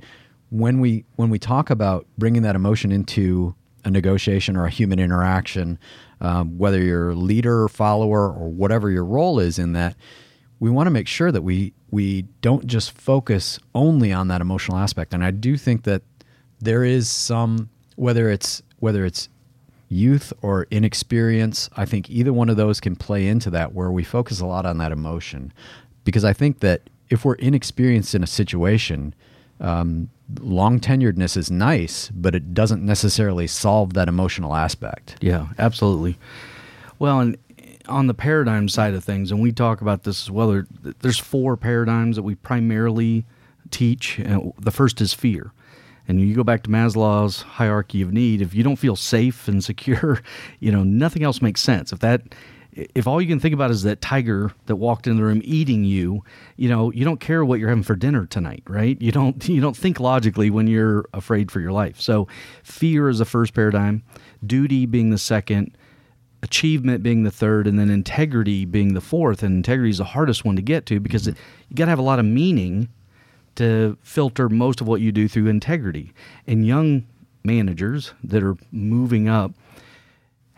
when 0.51 0.81
we 0.81 1.05
when 1.17 1.31
we 1.31 1.39
talk 1.39 1.71
about 1.71 2.07
bringing 2.19 2.43
that 2.43 2.55
emotion 2.55 2.93
into 2.93 3.55
a 3.85 3.91
negotiation 3.91 4.57
or 4.57 4.67
a 4.67 4.71
human 4.71 4.99
interaction, 4.99 5.79
um, 6.23 6.57
whether 6.57 6.83
you're 6.83 7.15
leader, 7.15 7.65
or 7.65 7.69
follower, 7.69 8.33
or 8.33 8.49
whatever 8.49 8.91
your 8.91 9.05
role 9.05 9.39
is 9.39 9.59
in 9.59 9.75
that, 9.75 9.97
we 10.61 10.71
want 10.71 10.87
to 10.87 10.91
make 10.91 11.09
sure 11.09 11.31
that 11.31 11.43
we 11.43 11.75
we 11.91 12.23
don't 12.41 12.67
just 12.67 12.93
focus 12.93 13.59
only 13.75 14.13
on 14.13 14.29
that 14.29 14.41
emotional 14.41 14.79
aspect. 14.79 15.13
And 15.13 15.23
I 15.23 15.33
do 15.33 15.59
think 15.59 15.83
that 15.83 16.03
there 16.61 16.85
is 16.85 17.11
some 17.11 17.69
whether 17.97 18.31
it's 18.31 18.63
whether 18.79 19.05
it's 19.05 19.29
youth 19.89 20.33
or 20.41 20.67
inexperience, 20.71 21.69
I 21.77 21.85
think 21.85 22.09
either 22.09 22.33
one 22.33 22.49
of 22.49 22.57
those 22.57 22.81
can 22.81 22.97
play 22.97 23.27
into 23.29 23.51
that 23.51 23.75
where 23.75 23.91
we 23.91 24.05
focus 24.05 24.41
a 24.41 24.47
lot 24.47 24.65
on 24.65 24.79
that 24.79 24.91
emotion. 24.91 25.53
Because 26.05 26.25
I 26.25 26.33
think 26.33 26.61
that 26.61 26.89
if 27.11 27.25
we're 27.25 27.35
inexperienced 27.35 28.15
in 28.15 28.23
a 28.23 28.27
situation, 28.27 29.15
um, 29.63 30.11
long 30.41 30.81
tenuredness 30.81 31.37
is 31.37 31.51
nice, 31.51 32.11
but 32.15 32.35
it 32.35 32.53
doesn't 32.53 32.85
necessarily 32.85 33.47
solve 33.47 33.95
that 33.95 34.09
emotional 34.09 34.55
aspect. 34.55 35.17
Yeah, 35.21 35.49
absolutely. 35.59 36.19
Well, 36.99 37.21
and 37.21 37.39
on 37.87 38.09
the 38.09 38.15
paradigm 38.15 38.69
side 38.69 38.95
of 38.95 39.05
things, 39.05 39.31
and 39.31 39.41
we 39.41 39.53
talk 39.53 39.81
about 39.81 40.03
this 40.03 40.25
as 40.25 40.31
well, 40.31 40.65
there's 41.01 41.19
four 41.19 41.57
paradigms 41.57 42.17
that 42.17 42.23
we 42.23 42.35
primarily 42.35 43.25
teach. 43.71 44.21
The 44.59 44.71
first 44.71 45.01
is 45.01 45.15
fear. 45.15 45.53
And 46.09 46.21
you 46.21 46.35
go 46.35 46.43
back 46.43 46.65
to 46.65 46.71
Maslow's 46.71 47.43
hierarchy 47.43 48.03
of 48.03 48.13
need, 48.13 48.43
if 48.43 48.55
you 48.55 48.65
don't 48.65 48.77
feel 48.77 48.97
safe 48.97 49.47
and 49.47 49.63
secure, 49.63 50.21
you 50.61 50.73
know, 50.73 50.83
nothing 50.83 51.23
else 51.23 51.41
makes 51.41 51.61
sense. 51.61 51.93
If 51.93 52.01
that 52.01 52.35
if 52.73 53.07
all 53.07 53.21
you 53.21 53.29
can 53.29 53.39
think 53.39 53.53
about 53.53 53.71
is 53.71 53.83
that 53.83 54.01
tiger 54.01 54.51
that 54.67 54.77
walked 54.77 55.07
in 55.07 55.17
the 55.17 55.23
room 55.23 55.43
eating 55.45 55.85
you, 55.85 56.25
you 56.57 56.69
know, 56.69 56.91
you 56.93 57.05
don't 57.05 57.21
care 57.21 57.45
what 57.45 57.61
you're 57.61 57.69
having 57.69 57.85
for 57.85 57.95
dinner 57.95 58.25
tonight, 58.27 58.63
right? 58.67 59.01
You 59.01 59.13
don't 59.13 59.47
you 59.49 59.61
don't 59.61 59.77
think 59.77 60.01
logically 60.01 60.51
when 60.51 60.67
you're 60.67 61.05
afraid 61.13 61.51
for 61.51 61.61
your 61.61 61.73
life. 61.73 62.01
So 62.01 62.29
fear 62.63 63.09
is 63.09 63.19
the 63.19 63.25
first 63.25 63.55
paradigm, 63.55 64.03
duty 64.45 64.87
being 64.87 65.11
the 65.11 65.19
second, 65.19 65.77
achievement 66.43 67.03
being 67.03 67.25
the 67.25 67.31
third, 67.31 67.67
and 67.67 67.79
then 67.79 67.91
integrity 67.91 68.65
being 68.65 68.95
the 68.95 69.01
fourth. 69.01 69.43
And 69.43 69.57
integrity 69.57 69.91
is 69.91 69.99
the 69.99 70.05
hardest 70.05 70.45
one 70.45 70.57
to 70.57 70.63
get 70.63 70.87
to 70.87 70.99
because 70.99 71.27
it, 71.27 71.37
you 71.69 71.77
got 71.77 71.87
to 71.87 71.91
have 71.91 71.99
a 71.99 72.03
lot 72.03 72.19
of 72.19 72.25
meaning 72.25 72.89
to 73.57 73.99
filter 74.03 74.49
most 74.49 74.81
of 74.81 74.89
what 74.89 75.03
you 75.03 75.13
do 75.13 75.29
through 75.29 75.49
integrity. 75.49 76.15
And 76.47 76.67
young 76.67 77.05
managers 77.45 78.15
that 78.25 78.43
are 78.43 78.57
moving 78.71 79.29
up 79.29 79.53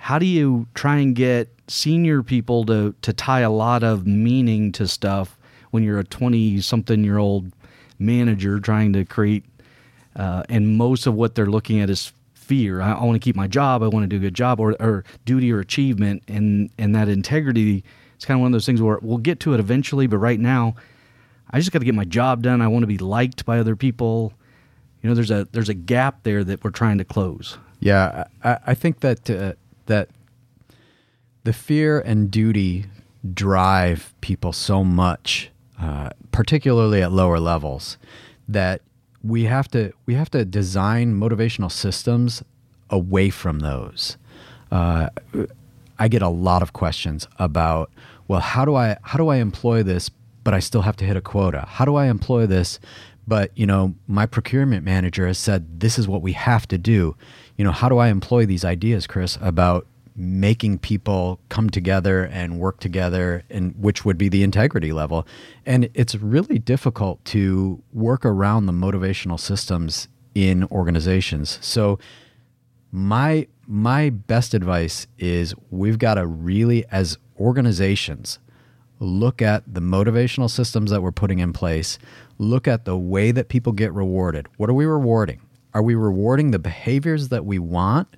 how 0.05 0.19
do 0.19 0.27
you 0.27 0.67
try 0.75 0.99
and 0.99 1.17
get 1.17 1.49
senior 1.67 2.23
people 2.23 2.67
to 2.67 2.95
to 3.01 3.11
tie 3.15 3.41
a 3.41 3.51
lot 3.51 3.83
of 3.83 4.07
meaning 4.07 4.71
to 4.71 4.87
stuff 4.87 5.39
when 5.71 5.83
you're 5.83 5.99
a 5.99 6.05
20 6.05 6.61
something 6.61 7.03
year 7.03 7.17
old 7.17 7.51
manager 7.99 8.61
trying 8.61 8.93
to 8.93 9.07
create 9.07 9.45
uh, 10.15 10.43
and 10.51 10.77
most 10.77 11.07
of 11.07 11.15
what 11.15 11.35
they're 11.35 11.47
looking 11.47 11.81
at 11.81 11.89
is 11.89 12.13
fear. 12.35 12.83
I, 12.83 12.93
I 12.93 13.03
want 13.03 13.17
to 13.17 13.19
keep 13.19 13.35
my 13.35 13.47
job 13.47 13.83
i 13.83 13.89
want 13.89 14.05
to 14.05 14.07
do 14.07 14.17
a 14.17 14.19
good 14.19 14.35
job 14.35 14.61
or, 14.61 14.77
or 14.79 15.05
duty 15.25 15.51
or 15.51 15.61
achievement 15.61 16.23
and 16.29 16.69
and 16.77 16.95
that 16.95 17.09
integrity 17.09 17.83
it's 18.15 18.27
kind 18.27 18.37
of 18.37 18.43
one 18.43 18.49
of 18.49 18.53
those 18.53 18.67
things 18.67 18.83
where 18.83 18.99
we'll 19.01 19.17
get 19.17 19.41
to 19.41 19.55
it 19.55 19.61
eventually 19.61 20.07
but 20.07 20.19
right 20.19 20.39
now 20.39 20.75
i 21.51 21.59
just 21.59 21.73
got 21.73 21.79
to 21.79 21.87
get 21.87 21.95
my 21.95 22.05
job 22.05 22.43
done 22.43 22.61
i 22.61 22.69
want 22.69 22.83
to 22.83 22.87
be 22.87 22.99
liked 22.99 23.47
by 23.47 23.59
other 23.59 23.75
people. 23.75 24.35
You 25.01 25.09
know 25.09 25.15
there's 25.15 25.31
a 25.31 25.47
there's 25.53 25.69
a 25.71 25.75
gap 25.75 26.23
there 26.23 26.45
that 26.45 26.65
we're 26.65 26.71
trying 26.71 26.97
to 26.97 27.05
close. 27.05 27.59
Yeah, 27.79 28.25
I, 28.43 28.59
I 28.69 28.75
think 28.75 29.01
that 29.01 29.29
uh, 29.29 29.53
that 29.87 30.09
the 31.45 31.53
fear 31.53 32.00
and 32.00 32.31
duty 32.31 32.87
drive 33.33 34.14
people 34.21 34.53
so 34.53 34.85
much, 34.85 35.50
uh, 35.81 36.11
particularly 36.33 37.03
at 37.03 37.12
lower 37.12 37.38
levels, 37.38 37.99
that 38.49 38.83
we 39.23 39.45
have 39.45 39.69
to 39.69 39.93
we 40.07 40.14
have 40.14 40.31
to 40.31 40.45
design 40.45 41.14
motivational 41.14 41.73
systems 41.73 42.43
away 42.91 43.31
from 43.31 43.61
those. 43.61 44.17
Uh, 44.71 45.09
I 45.99 46.09
get 46.09 46.23
a 46.23 46.29
lot 46.29 46.62
of 46.62 46.73
questions 46.73 47.29
about, 47.38 47.91
well, 48.29 48.41
how 48.41 48.64
do 48.64 48.75
I 48.75 48.97
how 49.03 49.17
do 49.19 49.29
I 49.29 49.37
employ 49.37 49.83
this, 49.83 50.11
but 50.43 50.53
I 50.55 50.59
still 50.59 50.83
have 50.83 50.97
to 50.97 51.05
hit 51.05 51.17
a 51.17 51.21
quota? 51.21 51.64
How 51.67 51.85
do 51.85 51.95
I 51.97 52.07
employ 52.07 52.47
this, 52.47 52.79
but 53.26 53.50
you 53.57 53.67
know 53.67 53.95
my 54.07 54.26
procurement 54.26 54.85
manager 54.85 55.26
has 55.26 55.38
said 55.38 55.81
this 55.81 55.99
is 55.99 56.09
what 56.09 56.23
we 56.23 56.33
have 56.33 56.67
to 56.69 56.79
do. 56.79 57.17
You 57.57 57.65
know, 57.65 57.73
how 57.73 57.89
do 57.89 57.99
I 57.99 58.09
employ 58.09 58.47
these 58.47 58.65
ideas, 58.65 59.07
Chris, 59.07 59.39
about 59.41 59.87
making 60.17 60.79
people 60.79 61.41
come 61.49 61.69
together 61.69 62.25
and 62.27 62.59
work 62.61 62.79
together 62.79 63.43
and 63.51 63.75
which 63.77 64.05
would 64.05 64.19
be 64.19 64.29
the 64.29 64.43
integrity 64.43 64.93
level? 64.93 65.27
And 65.65 65.89
it's 65.95 66.15
really 66.15 66.59
difficult 66.59 67.25
to 67.27 67.83
work 67.93 68.25
around 68.25 68.67
the 68.67 68.73
motivational 68.73 69.39
systems 69.39 70.09
in 70.35 70.65
organizations. 70.65 71.59
So 71.61 71.99
my 72.91 73.47
my 73.67 74.11
best 74.11 74.53
advice 74.53 75.07
is 75.19 75.55
we've 75.71 75.99
got 75.99 76.15
to 76.15 76.27
really 76.27 76.85
as 76.91 77.17
organizations 77.41 78.39
look 79.01 79.43
at 79.43 79.63
the 79.73 79.81
motivational 79.81 80.51
systems 80.51 80.91
that 80.91 81.03
we're 81.03 81.13
putting 81.13 81.39
in 81.39 81.53
place. 81.53 81.99
Look 82.39 82.69
at 82.69 82.85
the 82.85 82.97
way 82.97 83.33
that 83.33 83.49
people 83.49 83.73
get 83.73 83.93
rewarded. 83.93 84.47
What 84.57 84.71
are 84.71 84.75
we 84.75 84.85
rewarding 84.85 85.41
are 85.75 85.83
we 85.83 85.95
rewarding 85.95 86.52
the 86.52 86.59
behaviors 86.59 87.28
that 87.28 87.45
we 87.45 87.59
want 87.59 88.09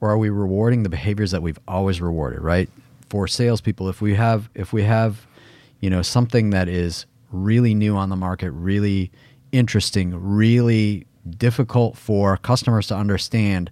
or 0.00 0.10
are 0.10 0.18
we 0.18 0.30
rewarding 0.30 0.82
the 0.82 0.88
behaviors 0.88 1.32
that 1.32 1.42
we've 1.42 1.58
always 1.68 2.00
rewarded 2.00 2.40
right? 2.40 2.68
For 3.08 3.26
salespeople 3.26 3.88
if 3.88 4.00
we 4.00 4.14
have 4.14 4.48
if 4.54 4.72
we 4.72 4.84
have 4.84 5.26
you 5.80 5.90
know 5.90 6.02
something 6.02 6.50
that 6.50 6.68
is 6.68 7.06
really 7.32 7.74
new 7.74 7.96
on 7.96 8.08
the 8.08 8.16
market 8.16 8.50
really 8.52 9.10
interesting 9.52 10.14
really 10.14 11.06
difficult 11.28 11.96
for 11.96 12.36
customers 12.36 12.86
to 12.86 12.96
understand 12.96 13.70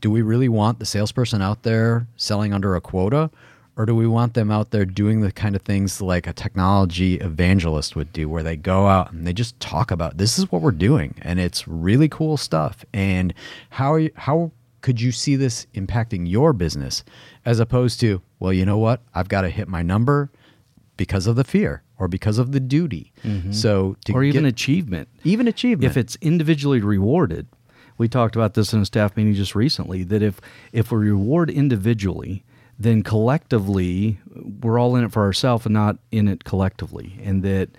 do 0.00 0.10
we 0.10 0.22
really 0.22 0.48
want 0.48 0.80
the 0.80 0.84
salesperson 0.84 1.40
out 1.40 1.62
there 1.62 2.06
selling 2.16 2.52
under 2.52 2.74
a 2.74 2.80
quota 2.80 3.30
or 3.76 3.86
do 3.86 3.94
we 3.94 4.06
want 4.06 4.34
them 4.34 4.50
out 4.50 4.70
there 4.70 4.84
doing 4.84 5.20
the 5.20 5.32
kind 5.32 5.56
of 5.56 5.62
things 5.62 6.00
like 6.00 6.26
a 6.26 6.32
technology 6.32 7.14
evangelist 7.16 7.96
would 7.96 8.12
do 8.12 8.28
where 8.28 8.42
they 8.42 8.56
go 8.56 8.86
out 8.86 9.12
and 9.12 9.26
they 9.26 9.32
just 9.32 9.58
talk 9.60 9.90
about 9.90 10.18
this 10.18 10.38
is 10.38 10.50
what 10.52 10.62
we're 10.62 10.70
doing 10.70 11.14
and 11.22 11.40
it's 11.40 11.66
really 11.66 12.08
cool 12.08 12.36
stuff 12.36 12.84
and 12.92 13.32
how 13.70 13.96
you, 13.96 14.10
how 14.14 14.52
could 14.82 15.00
you 15.00 15.12
see 15.12 15.36
this 15.36 15.66
impacting 15.74 16.28
your 16.28 16.52
business? 16.52 17.04
As 17.44 17.60
opposed 17.60 18.00
to 18.00 18.20
well 18.40 18.52
you 18.52 18.66
know 18.66 18.78
what? 18.78 19.00
I've 19.14 19.28
got 19.28 19.42
to 19.42 19.48
hit 19.48 19.68
my 19.68 19.82
number 19.82 20.30
because 20.96 21.26
of 21.26 21.36
the 21.36 21.44
fear 21.44 21.82
or 21.98 22.08
because 22.08 22.38
of 22.38 22.52
the 22.52 22.60
duty. 22.60 23.12
Mm-hmm. 23.24 23.52
So 23.52 23.96
to 24.04 24.12
or 24.12 24.22
even 24.24 24.42
get- 24.42 24.48
achievement. 24.48 25.08
Even 25.24 25.48
achievement. 25.48 25.90
If 25.90 25.96
it's 25.96 26.16
individually 26.20 26.80
rewarded 26.80 27.46
we 27.98 28.08
talked 28.08 28.34
about 28.34 28.54
this 28.54 28.72
in 28.72 28.80
a 28.80 28.86
staff 28.86 29.16
meeting 29.16 29.34
just 29.34 29.54
recently 29.54 30.02
that 30.02 30.22
if 30.22 30.40
if 30.72 30.90
we 30.90 30.98
reward 30.98 31.50
individually 31.50 32.42
then 32.78 33.02
collectively 33.02 34.18
we're 34.34 34.78
all 34.78 34.96
in 34.96 35.04
it 35.04 35.12
for 35.12 35.22
ourselves 35.22 35.66
and 35.66 35.72
not 35.74 35.98
in 36.10 36.28
it 36.28 36.44
collectively. 36.44 37.18
And 37.22 37.42
that 37.42 37.70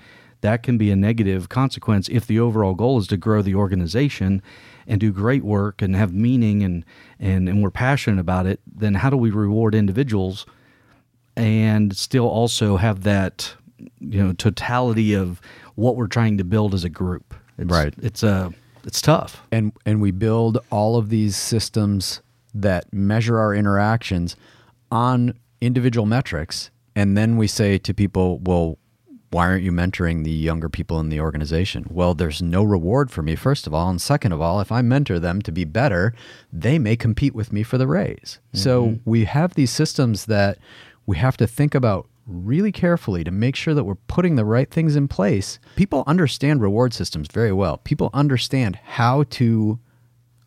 that 0.42 0.62
can 0.62 0.78
be 0.78 0.92
a 0.92 0.96
negative 0.96 1.50
consequence 1.50 2.10
if 2.10 2.28
the 2.28 2.40
overall 2.40 2.74
goal 2.74 3.00
is 3.00 3.08
to 3.08 3.18
grow 3.18 3.42
the 3.42 3.56
organization 3.56 4.42
and 4.86 5.00
do 5.00 5.12
great 5.14 5.44
work 5.44 5.82
and 5.82 5.96
have 5.96 6.14
meaning 6.14 6.64
and 6.64 6.84
and, 7.20 7.48
and 7.48 7.64
we're 7.64 7.72
passionate 7.72 8.20
about 8.20 8.46
it 8.46 8.60
then 8.66 8.96
how 8.96 9.10
do 9.10 9.16
we 9.16 9.32
reward 9.32 9.74
individuals 9.74 10.46
and 11.36 11.96
still 11.96 12.28
also 12.28 12.78
have 12.78 13.04
that 13.04 13.56
you 14.00 14.22
know 14.24 14.34
totality 14.34 15.14
of 15.14 15.42
what 15.76 15.96
we're 15.96 16.08
trying 16.08 16.38
to 16.38 16.44
build 16.44 16.74
as 16.74 16.84
a 16.84 16.90
group? 16.90 17.34
It's, 17.58 17.72
Right. 17.72 17.94
it's 18.02 18.24
a 18.24 18.54
it's 18.86 19.02
tough. 19.02 19.42
And 19.52 19.72
and 19.86 20.02
we 20.02 20.12
build 20.12 20.58
all 20.70 20.98
of 20.98 21.10
these 21.10 21.36
systems 21.36 22.22
that 22.54 22.92
measure 22.94 23.40
our 23.40 23.56
interactions 23.56 24.36
on 24.94 25.34
individual 25.60 26.06
metrics 26.06 26.70
and 26.96 27.18
then 27.18 27.36
we 27.36 27.48
say 27.48 27.78
to 27.80 27.94
people 27.94 28.40
well 28.40 28.78
why 29.32 29.48
aren't 29.48 29.64
you 29.64 29.72
mentoring 29.72 30.24
the 30.24 30.30
younger 30.30 30.70
people 30.70 31.00
in 31.00 31.10
the 31.10 31.20
organization? 31.20 31.88
Well 31.90 32.14
there's 32.14 32.40
no 32.40 32.64
reward 32.64 33.10
for 33.10 33.24
me 33.24 33.36
first 33.36 33.66
of 33.66 33.74
all 33.74 33.90
and 33.90 34.00
second 34.00 34.32
of 34.32 34.42
all 34.42 34.62
if 34.62 34.72
i 34.72 34.84
mentor 34.84 35.20
them 35.20 35.42
to 35.42 35.52
be 35.52 35.66
better 35.66 36.14
they 36.52 36.78
may 36.78 36.96
compete 36.96 37.34
with 37.34 37.52
me 37.52 37.64
for 37.64 37.80
the 37.80 37.88
raise. 37.88 38.40
So 38.54 38.86
mm-hmm. 38.86 39.10
we 39.10 39.26
have 39.26 39.56
these 39.56 39.72
systems 39.72 40.26
that 40.26 40.60
we 41.08 41.18
have 41.18 41.38
to 41.38 41.48
think 41.48 41.74
about 41.74 42.08
really 42.28 42.72
carefully 42.72 43.24
to 43.24 43.32
make 43.32 43.56
sure 43.56 43.74
that 43.74 43.84
we're 43.84 43.96
putting 43.96 44.36
the 44.36 44.46
right 44.46 44.70
things 44.70 44.96
in 44.96 45.08
place. 45.08 45.60
People 45.76 46.04
understand 46.08 46.62
reward 46.62 46.94
systems 46.94 47.28
very 47.32 47.52
well. 47.52 47.78
People 47.78 48.10
understand 48.14 48.78
how 48.84 49.24
to 49.32 49.80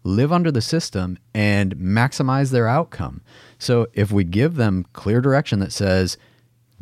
live 0.06 0.32
under 0.32 0.50
the 0.50 0.60
system 0.62 1.18
and 1.34 1.76
maximize 1.76 2.50
their 2.50 2.68
outcome. 2.68 3.20
So 3.58 3.86
if 3.92 4.12
we 4.12 4.24
give 4.24 4.54
them 4.56 4.86
clear 4.92 5.20
direction 5.20 5.58
that 5.60 5.72
says 5.72 6.16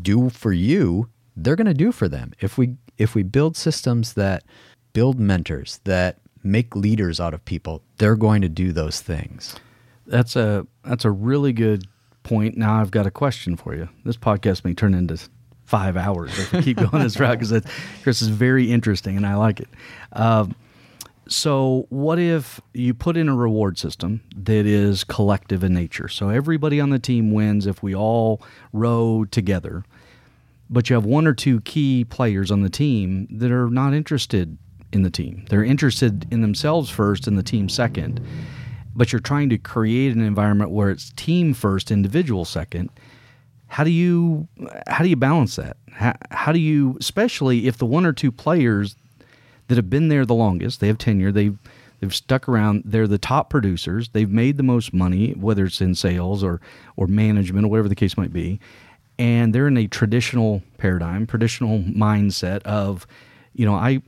do 0.01 0.29
for 0.31 0.53
you, 0.53 1.09
they're 1.37 1.57
going 1.57 1.67
to 1.67 1.75
do 1.75 1.91
for 1.93 2.09
them. 2.09 2.33
If 2.41 2.59
we 2.59 2.77
if 2.99 3.15
we 3.15 3.23
build 3.25 3.57
systems 3.57 4.15
that 4.15 4.45
build 4.93 5.19
mentors 5.19 5.81
that 5.85 6.19
make 6.45 6.77
leaders 6.77 7.19
out 7.21 7.35
of 7.35 7.45
people, 7.45 7.83
they're 7.99 8.17
going 8.17 8.43
to 8.43 8.49
do 8.49 8.73
those 8.73 9.01
things. 9.01 9.57
that's 10.07 10.37
a 10.37 10.67
that's 10.85 11.05
a 11.05 11.11
really 11.11 11.53
good 11.53 11.87
point 12.25 12.57
now 12.57 12.81
i've 12.81 12.91
got 12.91 13.07
a 13.07 13.11
question 13.11 13.57
for 13.57 13.75
you 13.75 13.89
this 14.05 14.17
podcast 14.17 14.65
may 14.65 14.75
turn 14.75 14.95
into 14.95 15.19
five 15.65 15.97
hours 15.97 16.39
if 16.39 16.53
we 16.53 16.63
keep 16.63 16.77
going 16.91 17.03
this 17.03 17.19
route 17.19 17.39
because 17.39 17.63
chris 18.03 18.21
is 18.23 18.29
very 18.29 18.71
interesting 18.71 19.17
and 19.17 19.27
i 19.27 19.35
like 19.35 19.61
it 19.61 19.69
um, 20.13 20.55
so 21.27 21.87
what 21.89 22.19
if 22.19 22.61
you 22.73 22.93
put 22.93 23.17
in 23.17 23.29
a 23.29 23.35
reward 23.35 23.79
system 23.79 24.21
that 24.37 24.67
is 24.67 25.05
collective 25.05 25.65
in 25.65 25.73
nature 25.73 26.09
so 26.09 26.29
everybody 26.29 26.81
on 26.81 26.91
the 26.91 26.99
team 26.99 27.33
wins 27.33 27.67
if 27.67 27.83
we 27.83 27.95
all 27.95 28.43
row 28.73 29.25
together 29.31 29.85
but 30.71 30.89
you 30.89 30.95
have 30.95 31.05
one 31.05 31.27
or 31.27 31.35
two 31.35 31.61
key 31.61 32.05
players 32.05 32.51
on 32.51 32.63
the 32.63 32.71
team 32.71 33.29
that 33.31 33.51
are 33.51 33.69
not 33.69 33.95
interested 33.95 34.57
in 34.95 35.03
the 35.03 35.11
team. 35.11 35.45
They're 35.51 35.65
interested 35.65 36.27
in 36.31 36.41
themselves 36.41 36.89
first 36.89 37.27
and 37.27 37.37
the 37.37 37.43
team 37.43 37.69
second. 37.69 38.21
But 38.95 39.13
you're 39.13 39.21
trying 39.21 39.49
to 39.51 39.59
create 39.59 40.15
an 40.15 40.23
environment 40.23 40.71
where 40.71 40.91
it's 40.91 41.13
team 41.17 41.53
first, 41.53 41.91
individual 41.91 42.45
second. 42.45 42.91
How 43.67 43.83
do 43.83 43.91
you 43.91 44.47
how 44.87 45.03
do 45.03 45.11
you 45.11 45.17
balance 45.17 45.57
that? 45.57 45.77
How, 45.91 46.15
how 46.31 46.53
do 46.53 46.61
you 46.61 46.97
especially 47.01 47.67
if 47.67 47.79
the 47.79 47.87
one 47.87 48.07
or 48.07 48.13
two 48.13 48.31
players 48.31 48.95
that 49.69 49.77
have 49.77 49.91
been 49.91 50.09
there 50.09 50.27
the 50.27 50.35
longest, 50.35 50.81
they 50.81 50.89
have 50.89 50.99
tenure, 50.99 51.33
they've 51.33 51.59
they've 52.01 52.15
stuck 52.15 52.49
around, 52.49 52.83
they're 52.85 53.07
the 53.07 53.19
top 53.19 53.49
producers, 53.49 54.11
they've 54.11 54.31
made 54.31 54.57
the 54.57 54.63
most 54.63 54.93
money, 54.93 55.33
whether 55.33 55.65
it's 55.65 55.81
in 55.81 55.95
sales 55.95 56.43
or 56.43 56.61
or 56.97 57.07
management 57.07 57.67
or 57.67 57.69
whatever 57.69 57.89
the 57.89 57.95
case 57.95 58.17
might 58.17 58.33
be 58.33 58.61
and 59.19 59.55
they're 59.55 59.69
in 59.69 59.77
a 59.77 59.87
traditional 59.87 60.63
paradigm, 60.79 61.27
traditional 61.27 61.81
mindset 61.81 62.63
of, 62.63 63.07
you 63.55 63.65
know, 63.65 63.75
I 63.75 64.03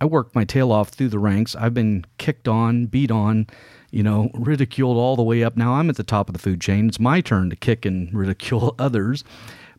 I 0.00 0.04
worked 0.04 0.34
my 0.34 0.44
tail 0.44 0.70
off 0.70 0.90
through 0.90 1.08
the 1.08 1.18
ranks. 1.18 1.56
I've 1.56 1.74
been 1.74 2.04
kicked 2.18 2.46
on, 2.46 2.86
beat 2.86 3.10
on, 3.10 3.48
you 3.90 4.04
know, 4.04 4.30
ridiculed 4.32 4.96
all 4.96 5.16
the 5.16 5.24
way 5.24 5.42
up. 5.42 5.56
Now 5.56 5.74
I'm 5.74 5.90
at 5.90 5.96
the 5.96 6.04
top 6.04 6.28
of 6.28 6.34
the 6.34 6.38
food 6.38 6.60
chain. 6.60 6.86
It's 6.86 7.00
my 7.00 7.20
turn 7.20 7.50
to 7.50 7.56
kick 7.56 7.84
and 7.84 8.12
ridicule 8.14 8.74
others. 8.78 9.24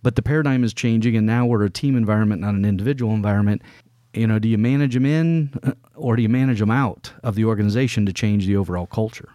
But 0.02 0.16
the 0.16 0.22
paradigm 0.22 0.64
is 0.64 0.74
changing, 0.74 1.18
and 1.18 1.28
now 1.28 1.46
we're 1.46 1.64
a 1.64 1.70
team 1.70 1.98
environment, 1.98 2.42
not 2.42 2.54
an 2.54 2.64
individual 2.64 3.14
environment. 3.14 3.62
You 4.14 4.28
know, 4.28 4.40
do 4.40 4.48
you 4.48 4.58
manage 4.58 4.94
them 4.96 5.06
in 5.06 5.52
uh, 5.64 5.74
or 5.96 6.16
do 6.16 6.22
you 6.22 6.30
manage 6.30 6.60
them 6.60 6.72
out 6.72 7.14
of 7.24 7.36
the 7.36 7.46
organization 7.46 8.06
to 8.06 8.14
change 8.14 8.46
the 8.48 8.56
overall 8.56 8.88
culture? 8.88 9.30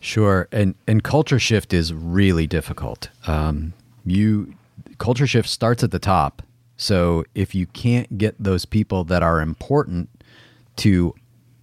Sure, 0.00 0.48
and 0.52 0.74
and 0.86 1.02
culture 1.02 1.38
shift 1.38 1.72
is 1.72 1.92
really 1.92 2.46
difficult. 2.46 3.10
Um, 3.26 3.72
you 4.04 4.54
culture 4.98 5.26
shift 5.26 5.48
starts 5.48 5.82
at 5.82 5.90
the 5.90 5.98
top. 5.98 6.42
So 6.76 7.24
if 7.34 7.54
you 7.54 7.66
can't 7.66 8.18
get 8.18 8.36
those 8.38 8.64
people 8.64 9.02
that 9.04 9.22
are 9.22 9.40
important 9.40 10.08
to 10.76 11.14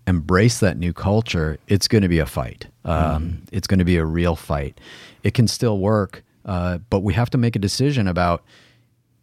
embrace 0.08 0.60
that 0.60 0.78
new 0.78 0.92
culture, 0.92 1.58
it's 1.68 1.88
going 1.88 2.02
to 2.02 2.10
be 2.10 2.20
a 2.20 2.26
fight. 2.26 2.68
Um, 2.84 3.42
It's 3.52 3.66
going 3.66 3.80
to 3.80 3.86
be 3.86 3.98
a 3.98 4.06
real 4.06 4.36
fight. 4.36 4.80
It 5.24 5.34
can 5.34 5.48
still 5.48 5.80
work, 5.80 6.24
uh, 6.46 6.80
but 6.90 7.00
we 7.00 7.14
have 7.14 7.30
to 7.32 7.38
make 7.38 7.56
a 7.56 7.60
decision 7.60 8.08
about 8.08 8.44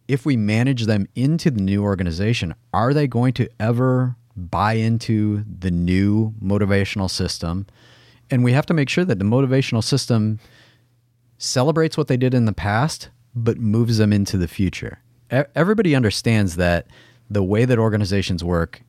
if 0.07 0.25
we 0.25 0.35
manage 0.35 0.85
them 0.85 1.07
into 1.15 1.49
the 1.51 1.61
new 1.61 1.83
organization, 1.83 2.55
are 2.73 2.93
they 2.93 3.07
going 3.07 3.33
to 3.33 3.49
ever 3.59 4.15
buy 4.35 4.73
into 4.73 5.43
the 5.59 5.71
new 5.71 6.33
motivational 6.43 7.09
system? 7.09 7.65
And 8.29 8.43
we 8.43 8.53
have 8.53 8.65
to 8.67 8.73
make 8.73 8.89
sure 8.89 9.05
that 9.05 9.19
the 9.19 9.25
motivational 9.25 9.83
system 9.83 10.39
celebrates 11.37 11.97
what 11.97 12.07
they 12.07 12.17
did 12.17 12.33
in 12.33 12.45
the 12.45 12.53
past, 12.53 13.09
but 13.35 13.57
moves 13.57 13.97
them 13.97 14.13
into 14.13 14.37
the 14.37 14.47
future. 14.47 14.99
Everybody 15.29 15.95
understands 15.95 16.55
that 16.57 16.87
the 17.29 17.43
way 17.43 17.65
that 17.65 17.79
organizations 17.79 18.43
work, 18.43 18.81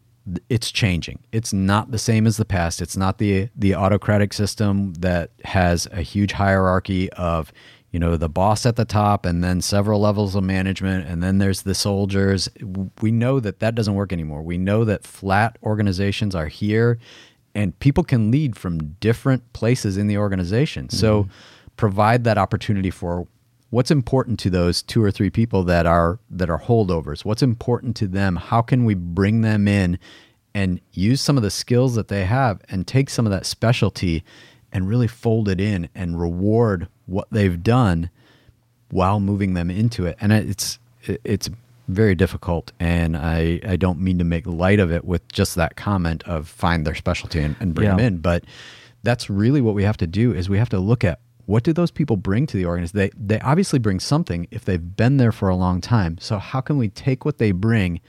it's 0.49 0.71
changing. 0.71 1.19
It's 1.33 1.53
not 1.53 1.91
the 1.91 1.99
same 1.99 2.27
as 2.27 2.37
the 2.37 2.45
past. 2.45 2.81
It's 2.81 2.97
not 2.97 3.19
the 3.19 3.49
the 3.57 3.75
autocratic 3.75 4.33
system 4.33 4.95
that 4.95 5.31
has 5.45 5.87
a 5.93 6.03
huge 6.03 6.33
hierarchy 6.33 7.11
of 7.13 7.53
you 7.95 8.01
know 8.01 8.17
the 8.17 8.29
boss 8.29 8.67
at 8.67 8.75
the 8.75 8.85
top 8.85 9.25
and 9.25 9.45
then 9.45 9.61
several 9.61 10.01
levels 10.01 10.35
of 10.35 10.43
management 10.43 11.07
and 11.07 11.23
then 11.23 11.39
there's 11.39 11.63
the 11.63 11.77
soldiers. 11.77 12.49
We 13.01 13.13
know 13.13 13.39
that 13.39 13.61
that 13.61 13.77
doesn't 13.77 13.95
work 13.95 14.13
anymore. 14.13 14.43
We 14.43 14.59
know 14.59 14.85
that 14.85 15.05
flat 15.05 15.59
organizations 15.63 16.35
are 16.35 16.49
here 16.49 16.99
and 17.55 17.79
people 17.79 18.03
can 18.03 18.33
lead 18.33 18.57
from 18.57 18.97
different 18.99 19.53
places 19.53 19.97
in 19.97 20.09
the 20.09 20.19
organization. 20.19 20.91
So 20.91 21.23
mm-hmm. 21.23 21.31
provide 21.77 22.25
that 22.25 22.37
opportunity 22.37 22.91
for 22.91 23.29
what's 23.71 23.93
important 23.93 24.41
to 24.41 24.51
those 24.51 24.83
two 24.83 25.01
or 25.01 25.13
three 25.13 25.31
people 25.31 25.63
that 25.63 25.87
are 25.87 26.19
that 26.31 26.51
are 26.51 26.59
holdovers. 26.59 27.25
What's 27.25 27.45
important 27.45 27.95
to 27.99 28.09
them? 28.09 28.35
How 28.35 28.61
can 28.61 28.85
we 28.85 28.95
bring 28.95 29.43
them 29.43 29.69
in 29.69 30.01
and 30.53 30.81
use 30.91 31.21
some 31.21 31.37
of 31.37 31.45
the 31.45 31.51
skills 31.51 31.95
that 31.95 32.09
they 32.09 32.25
have 32.25 32.61
and 32.69 32.89
take 32.89 33.09
some 33.09 33.25
of 33.25 33.31
that 33.31 33.47
specialty 33.47 34.25
and 34.73 34.89
really 34.89 35.07
fold 35.07 35.49
it 35.49 35.61
in 35.61 35.89
and 35.95 36.21
reward 36.21 36.89
what 37.07 37.29
they've 37.31 37.63
done 37.63 38.11
while 38.91 39.21
moving 39.21 39.55
them 39.55 39.71
into 39.71 40.07
it. 40.07 40.17
And 40.21 40.33
it's 40.33 40.79
it's 41.03 41.51
very 41.89 42.15
difficult. 42.15 42.73
And 42.81 43.17
i 43.17 43.61
i 43.67 43.77
don't 43.77 44.01
mean 44.01 44.19
to 44.19 44.25
make 44.25 44.47
light 44.47 44.81
of 44.81 44.91
it 44.91 45.05
with 45.05 45.27
just 45.33 45.55
that 45.57 45.77
comment 45.77 46.23
of 46.25 46.49
find 46.49 46.87
their 46.87 46.95
specialty 46.95 47.41
and, 47.41 47.57
and 47.61 47.75
bring 47.75 47.89
them 47.89 48.01
in. 48.01 48.19
But 48.19 48.45
that's 49.03 49.29
really 49.29 49.61
what 49.61 49.75
we 49.75 49.85
have 49.85 49.99
to 49.99 50.07
do 50.07 50.33
is 50.33 50.49
we 50.49 50.59
have 50.59 50.71
to 50.71 50.79
look 50.79 51.05
at 51.05 51.21
what 51.47 51.63
do 51.63 51.75
those 51.75 51.91
people 51.91 52.17
bring 52.17 52.47
to 52.47 52.57
the 52.57 52.65
organization 52.65 52.99
they 52.99 53.11
they 53.17 53.41
obviously 53.41 53.79
bring 53.79 54.01
something 54.01 54.49
if 54.51 54.65
they've 54.65 54.97
been 54.97 55.19
there 55.19 55.33
for 55.33 55.49
a 55.49 55.57
long 55.57 55.81
time. 55.81 56.17
So 56.19 56.39
how 56.39 56.61
can 56.61 56.79
we 56.79 56.89
take 56.89 57.25
what 57.25 57.39
they 57.39 57.53
bring 57.53 58.01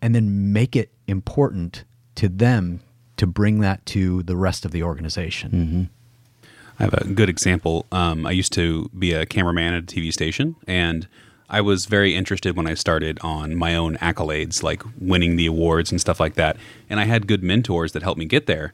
and 0.00 0.14
then 0.14 0.52
make 0.52 0.74
it 0.74 0.90
important 1.06 1.84
to 2.16 2.28
them 2.28 2.80
to 3.16 3.26
bring 3.26 3.60
that 3.60 3.84
to 3.86 4.22
the 4.24 4.36
rest 4.36 4.64
of 4.64 4.72
the 4.72 4.82
organization 4.82 5.50
mm-hmm. 5.50 5.82
I 6.78 6.84
have 6.84 6.94
a 6.94 7.04
good 7.04 7.28
example. 7.28 7.86
Um, 7.92 8.26
I 8.26 8.30
used 8.30 8.52
to 8.54 8.90
be 8.98 9.12
a 9.12 9.26
cameraman 9.26 9.74
at 9.74 9.82
a 9.84 9.86
TV 9.86 10.12
station, 10.12 10.56
and 10.66 11.06
I 11.48 11.60
was 11.60 11.84
very 11.84 12.14
interested 12.14 12.56
when 12.56 12.66
I 12.66 12.74
started 12.74 13.18
on 13.22 13.54
my 13.54 13.74
own 13.74 13.96
accolades, 13.98 14.62
like 14.62 14.82
winning 14.98 15.36
the 15.36 15.46
awards 15.46 15.90
and 15.90 16.00
stuff 16.00 16.18
like 16.18 16.34
that. 16.34 16.56
And 16.88 16.98
I 16.98 17.04
had 17.04 17.26
good 17.26 17.42
mentors 17.42 17.92
that 17.92 18.02
helped 18.02 18.18
me 18.18 18.24
get 18.24 18.46
there. 18.46 18.72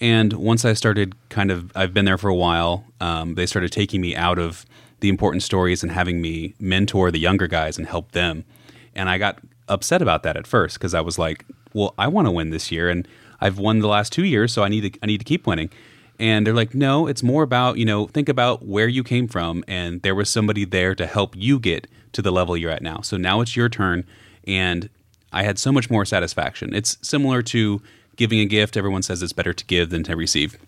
And 0.00 0.32
once 0.34 0.64
I 0.64 0.72
started 0.72 1.14
kind 1.30 1.50
of, 1.50 1.76
I've 1.76 1.92
been 1.92 2.04
there 2.04 2.18
for 2.18 2.28
a 2.28 2.34
while, 2.34 2.84
um, 3.00 3.34
they 3.34 3.44
started 3.44 3.72
taking 3.72 4.00
me 4.00 4.14
out 4.14 4.38
of 4.38 4.64
the 5.00 5.08
important 5.08 5.42
stories 5.42 5.82
and 5.82 5.90
having 5.90 6.22
me 6.22 6.54
mentor 6.60 7.10
the 7.10 7.18
younger 7.18 7.48
guys 7.48 7.76
and 7.76 7.88
help 7.88 8.12
them. 8.12 8.44
And 8.94 9.08
I 9.08 9.18
got 9.18 9.40
upset 9.68 10.00
about 10.00 10.22
that 10.22 10.36
at 10.36 10.46
first 10.46 10.78
because 10.78 10.94
I 10.94 11.00
was 11.00 11.18
like, 11.18 11.44
well, 11.74 11.92
I 11.98 12.06
want 12.06 12.26
to 12.28 12.32
win 12.32 12.50
this 12.50 12.70
year. 12.70 12.88
And 12.88 13.06
I've 13.40 13.58
won 13.58 13.80
the 13.80 13.88
last 13.88 14.12
two 14.12 14.24
years, 14.24 14.52
so 14.52 14.62
I 14.62 14.68
need 14.68 14.92
to, 14.92 14.98
I 15.02 15.06
need 15.06 15.18
to 15.18 15.24
keep 15.24 15.44
winning 15.44 15.70
and 16.22 16.46
they're 16.46 16.54
like 16.54 16.72
no 16.72 17.08
it's 17.08 17.22
more 17.22 17.42
about 17.42 17.76
you 17.76 17.84
know 17.84 18.06
think 18.06 18.28
about 18.28 18.64
where 18.64 18.86
you 18.86 19.02
came 19.02 19.26
from 19.26 19.64
and 19.66 20.00
there 20.02 20.14
was 20.14 20.30
somebody 20.30 20.64
there 20.64 20.94
to 20.94 21.04
help 21.04 21.34
you 21.36 21.58
get 21.58 21.88
to 22.12 22.22
the 22.22 22.30
level 22.30 22.56
you're 22.56 22.70
at 22.70 22.82
now. 22.82 23.00
So 23.00 23.16
now 23.16 23.40
it's 23.40 23.56
your 23.56 23.68
turn 23.68 24.04
and 24.46 24.88
i 25.32 25.42
had 25.42 25.58
so 25.58 25.72
much 25.72 25.90
more 25.90 26.04
satisfaction. 26.04 26.74
It's 26.74 26.96
similar 27.02 27.42
to 27.42 27.82
giving 28.16 28.38
a 28.38 28.44
gift. 28.44 28.76
Everyone 28.76 29.02
says 29.02 29.22
it's 29.22 29.32
better 29.32 29.52
to 29.52 29.64
give 29.64 29.90
than 29.90 30.04
to 30.04 30.14
receive. 30.14 30.58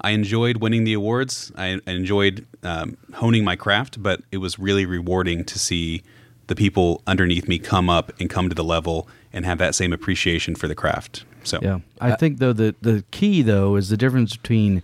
I 0.00 0.10
enjoyed 0.10 0.58
winning 0.58 0.84
the 0.84 0.92
awards. 0.92 1.50
I, 1.56 1.80
enjoyed 1.86 2.46
um, 2.62 2.96
honing 3.14 3.44
my 3.44 3.56
craft 3.56 4.02
but 4.02 4.22
it 4.32 4.38
was 4.38 4.58
really 4.58 4.86
rewarding 4.86 5.44
to 5.44 5.58
see 5.58 6.02
the 6.46 6.54
people 6.54 7.02
underneath 7.06 7.46
me 7.46 7.58
come 7.58 7.90
up 7.90 8.12
and 8.18 8.30
come 8.30 8.48
to 8.48 8.54
the 8.54 8.64
level 8.64 9.06
and 9.32 9.44
have 9.44 9.58
that 9.58 9.74
same 9.74 9.92
appreciation 9.92 10.54
for 10.54 10.66
the 10.66 10.74
craft 10.74 11.24
so 11.46 11.58
Yeah, 11.62 11.80
I 12.00 12.12
uh, 12.12 12.16
think 12.16 12.38
though 12.38 12.52
the 12.52 12.74
the 12.80 13.04
key 13.10 13.42
though 13.42 13.76
is 13.76 13.88
the 13.88 13.96
difference 13.96 14.36
between 14.36 14.82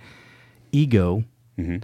ego, 0.71 1.25
mm-hmm. 1.59 1.79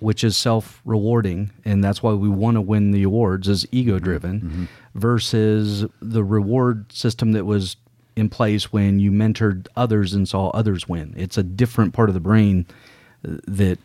which 0.00 0.24
is 0.24 0.36
self 0.36 0.80
rewarding, 0.84 1.50
and 1.64 1.82
that's 1.82 2.02
why 2.02 2.12
we 2.12 2.28
want 2.28 2.56
to 2.56 2.60
win 2.60 2.90
the 2.90 3.02
awards, 3.02 3.48
is 3.48 3.66
ego 3.70 3.98
driven, 3.98 4.40
mm-hmm. 4.40 4.48
mm-hmm. 4.48 4.98
versus 4.98 5.86
the 6.00 6.24
reward 6.24 6.92
system 6.92 7.32
that 7.32 7.44
was 7.44 7.76
in 8.14 8.28
place 8.28 8.72
when 8.72 9.00
you 9.00 9.10
mentored 9.10 9.66
others 9.76 10.12
and 10.12 10.28
saw 10.28 10.50
others 10.50 10.88
win. 10.88 11.14
It's 11.16 11.38
a 11.38 11.42
different 11.42 11.94
part 11.94 12.10
of 12.10 12.14
the 12.14 12.20
brain 12.20 12.66
uh, 13.26 13.36
that 13.46 13.78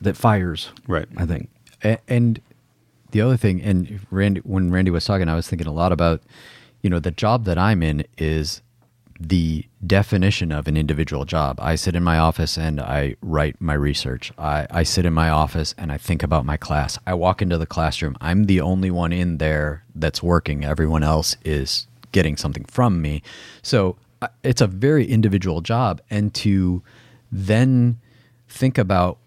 that 0.00 0.16
fires. 0.16 0.70
Right. 0.86 1.08
I 1.16 1.26
think. 1.26 1.50
A- 1.84 1.98
and 2.08 2.40
the 3.10 3.20
other 3.20 3.36
thing 3.36 3.62
and 3.62 4.00
randy 4.10 4.40
when 4.40 4.70
randy 4.70 4.90
was 4.90 5.04
talking 5.04 5.28
i 5.28 5.34
was 5.34 5.48
thinking 5.48 5.66
a 5.66 5.72
lot 5.72 5.92
about 5.92 6.20
you 6.82 6.90
know 6.90 6.98
the 6.98 7.10
job 7.10 7.44
that 7.44 7.58
i'm 7.58 7.82
in 7.82 8.04
is 8.16 8.62
the 9.20 9.64
definition 9.84 10.52
of 10.52 10.68
an 10.68 10.76
individual 10.76 11.24
job. 11.24 11.58
I 11.60 11.74
sit 11.74 11.96
in 11.96 12.04
my 12.04 12.18
office 12.18 12.56
and 12.56 12.80
i 12.80 13.16
write 13.20 13.60
my 13.60 13.74
research. 13.74 14.32
I, 14.38 14.66
I 14.70 14.82
sit 14.84 15.04
in 15.04 15.12
my 15.12 15.28
office 15.28 15.74
and 15.76 15.90
i 15.90 15.98
think 15.98 16.22
about 16.22 16.44
my 16.44 16.56
class. 16.56 16.98
I 17.06 17.14
walk 17.14 17.42
into 17.42 17.58
the 17.58 17.66
classroom. 17.66 18.16
I'm 18.20 18.44
the 18.44 18.60
only 18.60 18.90
one 18.90 19.12
in 19.12 19.38
there 19.38 19.84
that's 19.94 20.22
working. 20.22 20.64
Everyone 20.64 21.02
else 21.02 21.36
is 21.44 21.86
getting 22.12 22.36
something 22.36 22.64
from 22.64 23.02
me. 23.02 23.22
So 23.62 23.96
uh, 24.22 24.28
it's 24.42 24.60
a 24.60 24.66
very 24.66 25.06
individual 25.06 25.60
job. 25.60 26.00
And 26.10 26.32
to 26.34 26.82
then 27.30 28.00
think 28.48 28.78
about 28.78 29.18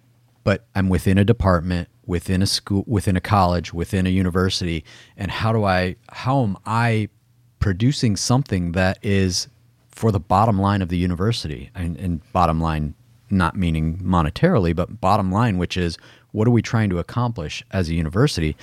but 0.43 0.65
I'm 0.73 0.89
within 0.89 1.17
a 1.17 1.23
department, 1.23 1.88
within 2.06 2.41
a 2.41 2.47
school, 2.47 2.84
within 2.88 3.15
a 3.15 3.21
college, 3.21 3.73
within 3.73 4.08
a 4.08 4.10
university, 4.10 4.84
and 5.15 5.30
how 5.30 5.54
do 5.54 5.63
I 5.63 5.97
how 6.10 6.43
am 6.43 6.58
I 6.65 7.10
producing 7.60 8.15
something 8.15 8.71
that 8.71 8.97
is 9.04 9.47
for 10.02 10.12
the 10.12 10.20
bottom 10.20 10.60
line 10.60 10.82
of 10.82 10.90
the 10.90 10.98
university 10.98 11.70
and, 11.76 11.96
and 11.98 12.22
bottom 12.34 12.60
line 12.60 12.96
not 13.30 13.56
meaning 13.56 14.00
monetarily, 14.00 14.76
but 14.76 15.00
bottom 15.00 15.32
line, 15.32 15.60
which 15.60 15.78
is 15.78 15.96
what 16.32 16.48
are 16.48 16.52
we 16.52 16.64
trying 16.64 16.90
to 16.90 16.98
accomplish 16.98 17.64
as 17.70 17.88
a 17.88 17.94
university? 17.94 18.58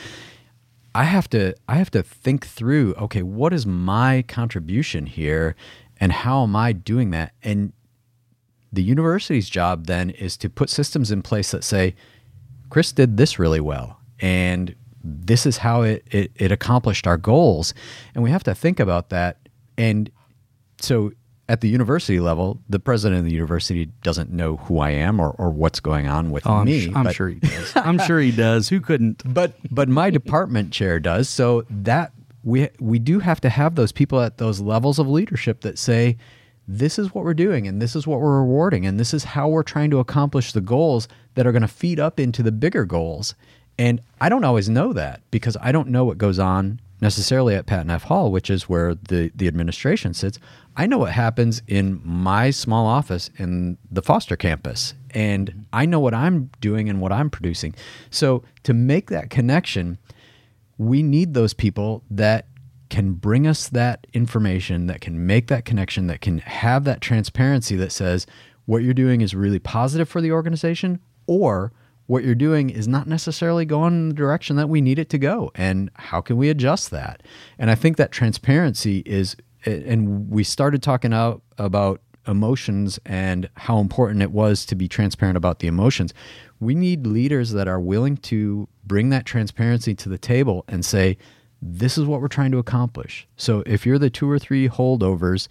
I 0.96 1.05
have 1.05 1.31
to 1.31 1.55
I 1.68 1.77
have 1.77 1.92
to 1.92 2.03
think 2.03 2.44
through, 2.44 2.92
okay, 2.94 3.22
what 3.22 3.53
is 3.53 3.66
my 3.66 4.24
contribution 4.27 5.07
here 5.07 5.55
and 6.01 6.11
how 6.11 6.42
am 6.42 6.57
I 6.57 6.72
doing 6.72 7.11
that? 7.11 7.35
And 7.40 7.72
the 8.72 8.83
university's 8.83 9.48
job 9.48 9.87
then 9.87 10.11
is 10.11 10.37
to 10.38 10.51
put 10.51 10.68
systems 10.68 11.12
in 11.12 11.22
place 11.22 11.53
that 11.53 11.62
say, 11.62 11.94
Chris 12.68 12.90
did 12.90 13.16
this 13.16 13.38
really 13.38 13.61
well, 13.61 14.01
and 14.18 14.74
this 15.05 15.46
is 15.46 15.59
how 15.59 15.83
it, 15.83 16.03
it, 16.11 16.33
it 16.35 16.51
accomplished 16.51 17.07
our 17.07 17.16
goals. 17.16 17.74
And 18.12 18.24
we 18.24 18.31
have 18.31 18.42
to 18.42 18.57
think 18.57 18.81
about 18.81 19.11
that. 19.11 19.38
And 19.79 20.11
so 20.81 21.12
at 21.48 21.61
the 21.62 21.68
university 21.68 22.20
level, 22.20 22.61
the 22.68 22.78
president 22.78 23.20
of 23.20 23.24
the 23.24 23.32
university 23.32 23.87
doesn't 24.02 24.30
know 24.30 24.56
who 24.56 24.78
I 24.80 24.90
am 24.90 25.18
or, 25.20 25.30
or 25.38 25.50
what's 25.50 25.80
going 25.80 26.06
on 26.06 26.30
with 26.30 26.46
Oh, 26.46 26.52
I'm, 26.56 26.66
me. 26.66 26.80
sh- 26.80 26.90
I'm 26.94 27.04
but- 27.04 27.14
sure 27.14 27.28
he 27.28 27.37
does. 27.37 27.72
I'm 27.76 27.98
sure 27.98 28.20
he 28.20 28.30
does. 28.32 28.68
Who 28.68 28.80
couldn't? 28.80 29.22
but 29.34 29.54
but 29.70 29.88
my 29.88 30.11
department 30.11 30.72
chair 30.72 31.00
does 31.00 31.28
so 31.28 31.64
that 31.70 32.12
we 32.44 32.68
we 32.80 32.98
do 32.98 33.18
have 33.20 33.40
to 33.42 33.48
have 33.48 33.74
those 33.76 33.92
people 33.92 34.20
at 34.20 34.38
those 34.38 34.61
levels 34.61 34.98
of 34.98 35.08
leadership 35.08 35.62
that 35.62 35.78
say 35.78 36.16
this 36.70 36.98
is 36.98 37.14
what 37.14 37.24
we're 37.24 37.32
doing 37.34 37.66
and 37.66 37.80
this 37.80 37.96
is 37.96 38.06
what 38.06 38.20
we're 38.20 38.40
rewarding 38.40 38.84
and 38.87 39.00
this 39.00 39.14
is 39.14 39.24
how 39.24 39.48
we're 39.48 39.62
trying 39.62 39.90
to 39.90 39.98
accomplish 39.98 40.52
the 40.52 40.61
goals 40.61 41.08
that 41.34 41.46
are 41.46 41.52
going 41.52 41.62
to 41.62 41.68
feed 41.68 41.98
up 41.98 42.20
into 42.20 42.42
the 42.42 42.52
bigger 42.52 42.84
goals 42.84 43.34
and 43.78 44.02
i 44.20 44.28
don't 44.28 44.44
always 44.44 44.68
know 44.68 44.92
that 44.92 45.22
because 45.30 45.56
i 45.62 45.72
don't 45.72 45.88
know 45.88 46.04
what 46.04 46.18
goes 46.18 46.38
on 46.38 46.78
necessarily 47.00 47.54
at 47.54 47.66
Pat 47.66 47.87
Neff 47.87 48.04
Hall, 48.04 48.30
which 48.30 48.50
is 48.50 48.68
where 48.68 48.94
the, 48.94 49.30
the 49.34 49.46
administration 49.46 50.14
sits. 50.14 50.38
I 50.76 50.87
know 50.87 50.98
what 50.98 51.12
happens 51.12 51.62
in 51.66 52.00
my 52.04 52.50
small 52.50 52.87
office 52.87 53.30
in 53.38 53.78
the 53.90 54.02
Foster 54.02 54.37
campus, 54.37 54.94
and 55.11 55.66
I 55.72 55.87
know 55.87 56.00
what 56.00 56.14
I'm 56.14 56.50
doing 56.61 56.88
and 56.88 57.00
what 57.00 57.12
I'm 57.12 57.30
producing. 57.30 57.74
So 58.11 58.42
to 58.64 58.74
make 58.74 59.11
that 59.11 59.30
connection, 59.30 59.98
we 60.76 61.02
need 61.02 61.34
those 61.34 61.54
people 61.54 62.04
that 62.11 62.46
can 62.90 63.12
bring 63.12 63.46
us 63.46 63.68
that 63.68 64.06
information, 64.12 64.87
that 64.87 65.00
can 65.00 65.26
make 65.26 65.48
that 65.48 65.64
connection, 65.64 66.06
that 66.06 66.20
can 66.20 66.38
have 66.38 66.84
that 66.84 67.00
transparency 67.00 67.76
that 67.76 67.92
says 67.92 68.26
what 68.64 68.82
you're 68.82 68.94
doing 68.94 69.20
is 69.20 69.34
really 69.34 69.58
positive 69.58 70.08
for 70.08 70.20
the 70.20 70.32
organization 70.32 71.00
or 71.26 71.72
what 72.09 72.25
you're 72.25 72.35
doing 72.35 72.68
is 72.68 72.88
not 72.88 73.07
necessarily 73.07 73.64
going 73.64 73.94
in 73.94 74.09
the 74.09 74.14
direction 74.14 74.57
that 74.57 74.68
we 74.68 74.81
need 74.81 74.99
it 74.99 75.09
to 75.11 75.18
go 75.18 75.53
and 75.55 75.90
how 75.94 76.21
can 76.21 76.37
we 76.37 76.51
adjust 76.51 76.90
that 76.90 77.23
and 77.59 77.71
i 77.71 77.75
think 77.75 77.97
that 77.97 78.11
transparency 78.11 79.03
is 79.07 79.37
and 79.64 80.31
we 80.31 80.44
started 80.44 80.83
talking 80.83 81.12
out 81.12 81.42
about 81.57 82.01
emotions 82.29 83.01
and 83.07 83.49
how 83.57 83.79
important 83.79 84.23
it 84.23 84.31
was 84.31 84.66
to 84.66 84.77
be 84.77 84.87
transparent 84.87 85.37
about 85.37 85.59
the 85.59 85.66
emotions. 85.66 86.12
We 86.61 86.75
need 86.75 87.07
leaders 87.07 87.53
that 87.53 87.66
are 87.66 87.81
willing 87.81 88.18
to 88.18 88.68
bring 88.85 89.09
that 89.09 89.25
transparency 89.25 89.94
to 89.94 90.09
the 90.09 90.18
table 90.18 90.64
and 90.68 90.85
say, 90.85 91.16
this 91.61 91.99
is 91.99 92.05
what 92.05 92.21
we're 92.21 92.29
trying 92.29 92.53
to 92.53 92.59
accomplish. 92.59 93.27
So 93.37 93.62
if 93.66 93.85
you're 93.85 93.99
the 93.99 94.11
two 94.11 94.31
or 94.31 94.38
three 94.38 94.68
holdovers 94.68 95.49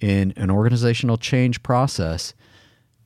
in 0.00 0.32
an 0.36 0.50
organizational 0.50 1.16
change 1.16 1.62
process, 1.62 2.34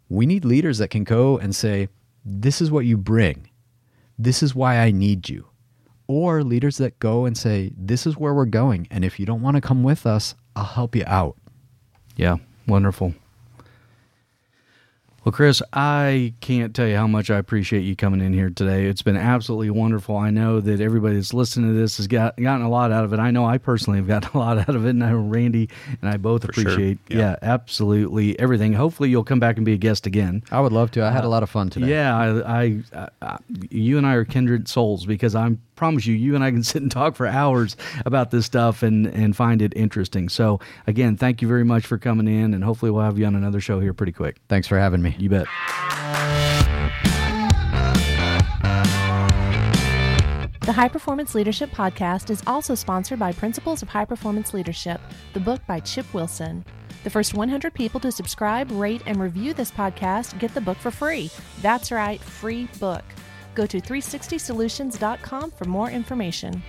we 0.09 0.27
need 0.27 0.45
leaders 0.45 0.79
that 0.79 0.88
can 0.88 1.05
go 1.05 1.38
and 1.38 1.55
say, 1.55 1.88
this 2.24 2.61
is 2.61 2.70
what 2.70 2.87
you 2.87 2.96
bring. 2.96 3.48
This 4.18 4.42
is 4.42 4.54
why 4.54 4.78
I 4.78 4.90
need 4.90 5.28
you. 5.28 5.46
Or 6.06 6.42
leaders 6.42 6.78
that 6.78 6.98
go 6.98 7.24
and 7.24 7.37
say, 7.37 7.72
this 7.76 8.06
is 8.06 8.16
where 8.16 8.35
we're 8.35 8.44
going. 8.44 8.87
And 8.90 9.04
if 9.04 9.18
you 9.18 9.26
don't 9.26 9.42
want 9.42 9.56
to 9.56 9.61
come 9.61 9.82
with 9.82 10.06
us, 10.06 10.35
I'll 10.54 10.64
help 10.64 10.94
you 10.94 11.04
out. 11.06 11.37
Yeah, 12.16 12.37
wonderful. 12.66 13.14
Well, 15.24 15.30
Chris, 15.32 15.62
I 15.72 16.35
can't 16.40 16.74
tell 16.74 16.88
you 16.88 16.96
how 16.96 17.06
much 17.06 17.30
I 17.30 17.38
appreciate 17.38 17.82
you 17.82 17.94
coming 17.94 18.20
in 18.20 18.32
here 18.32 18.50
today. 18.50 18.87
It's 18.87 19.02
been 19.02 19.16
absolutely 19.16 19.70
wonderful. 19.70 20.16
I 20.16 20.30
know 20.30 20.58
that 20.58 20.80
everybody 20.80 21.14
that's 21.14 21.32
listening 21.32 21.72
to 21.72 21.78
this 21.78 21.98
has 21.98 22.08
got 22.08 22.37
gotten 22.37 22.66
a 22.66 22.68
lot 22.68 22.90
out 22.90 23.04
of 23.04 23.12
it. 23.12 23.20
I 23.20 23.30
know 23.30 23.44
I 23.44 23.58
personally 23.58 24.00
have 24.00 24.08
gotten 24.08 24.30
a 24.35 24.38
lot 24.38 24.58
out 24.58 24.74
of 24.74 24.85
it, 24.85 24.90
and 24.90 25.04
I 25.04 25.11
know 25.11 25.18
Randy 25.18 25.68
and 26.00 26.11
I 26.11 26.16
both 26.16 26.44
For 26.44 26.52
sure. 26.52 26.62
appreciate, 26.72 26.98
Yeah. 27.08 27.18
yeah. 27.18 27.37
absolutely 27.40 28.37
everything. 28.40 28.72
Hopefully, 28.72 29.11
you'll 29.11 29.22
come 29.22 29.38
back 29.38 29.58
and 29.58 29.64
be 29.64 29.74
a 29.74 29.78
guest 29.78 30.08
again. 30.08 30.42
I 30.50 30.61
would 30.61 30.72
love 30.72 30.90
to. 30.92 31.04
I 31.04 31.12
had 31.12 31.22
a 31.22 31.28
uh, 31.28 31.30
lot 31.30 31.44
of 31.44 31.50
fun 31.50 31.70
today. 31.70 31.87
Yeah, 31.87 32.16
I, 32.16 32.62
I, 32.64 32.82
I, 32.92 33.08
I, 33.22 33.38
you 33.70 33.98
and 33.98 34.06
I 34.06 34.14
are 34.14 34.24
kindred 34.24 34.66
souls 34.66 35.06
because 35.06 35.37
I 35.37 35.56
promise 35.76 36.04
you, 36.04 36.14
you 36.14 36.35
and 36.35 36.42
I 36.42 36.50
can 36.50 36.64
sit 36.64 36.82
and 36.82 36.90
talk 36.90 37.14
for 37.14 37.28
hours 37.28 37.76
about 38.04 38.32
this 38.32 38.44
stuff 38.46 38.82
and 38.82 39.06
and 39.06 39.37
find 39.37 39.62
it 39.62 39.72
interesting. 39.76 40.28
So 40.28 40.58
again, 40.88 41.16
thank 41.16 41.42
you 41.42 41.46
very 41.46 41.64
much 41.64 41.87
for 41.87 41.96
coming 41.96 42.26
in, 42.26 42.54
and 42.54 42.64
hopefully 42.64 42.90
we'll 42.90 43.04
have 43.04 43.20
you 43.20 43.26
on 43.26 43.37
another 43.37 43.61
show 43.61 43.78
here 43.78 43.94
pretty 43.94 44.12
quick. 44.12 44.38
Thanks 44.48 44.66
for 44.66 44.80
having 44.80 45.00
me. 45.00 45.12
You 45.18 45.29
bet. 45.29 45.46
The 50.64 50.72
High 50.72 50.88
Performance 50.88 51.35
Leadership 51.35 51.70
Podcast 51.70 52.31
is 52.31 52.42
also 52.46 52.75
sponsored 52.75 53.18
by 53.18 53.33
Principles 53.33 53.83
of 53.83 53.88
High 53.88 54.05
Performance 54.05 54.55
Leadership, 54.55 55.01
the 55.33 55.40
book 55.40 55.61
by 55.66 55.81
Chip 55.81 56.12
Wilson. 56.14 56.64
The 57.05 57.11
first 57.11 57.35
100 57.35 57.75
people 57.75 57.98
to 58.01 58.12
subscribe, 58.12 58.70
rate, 58.70 59.03
and 59.07 59.20
review 59.20 59.55
this 59.55 59.72
podcast 59.72 60.38
get 60.38 60.55
the 60.55 60.61
book 60.61 60.79
for 60.79 60.92
free. 60.92 61.31
That's 61.62 61.90
right, 61.90 62.20
free 62.20 62.68
book. 62.79 63.05
Go 63.55 63.66
to 63.66 63.81
360solutions.com 63.81 65.51
for 65.51 65.64
more 65.64 65.90
information. 65.90 66.62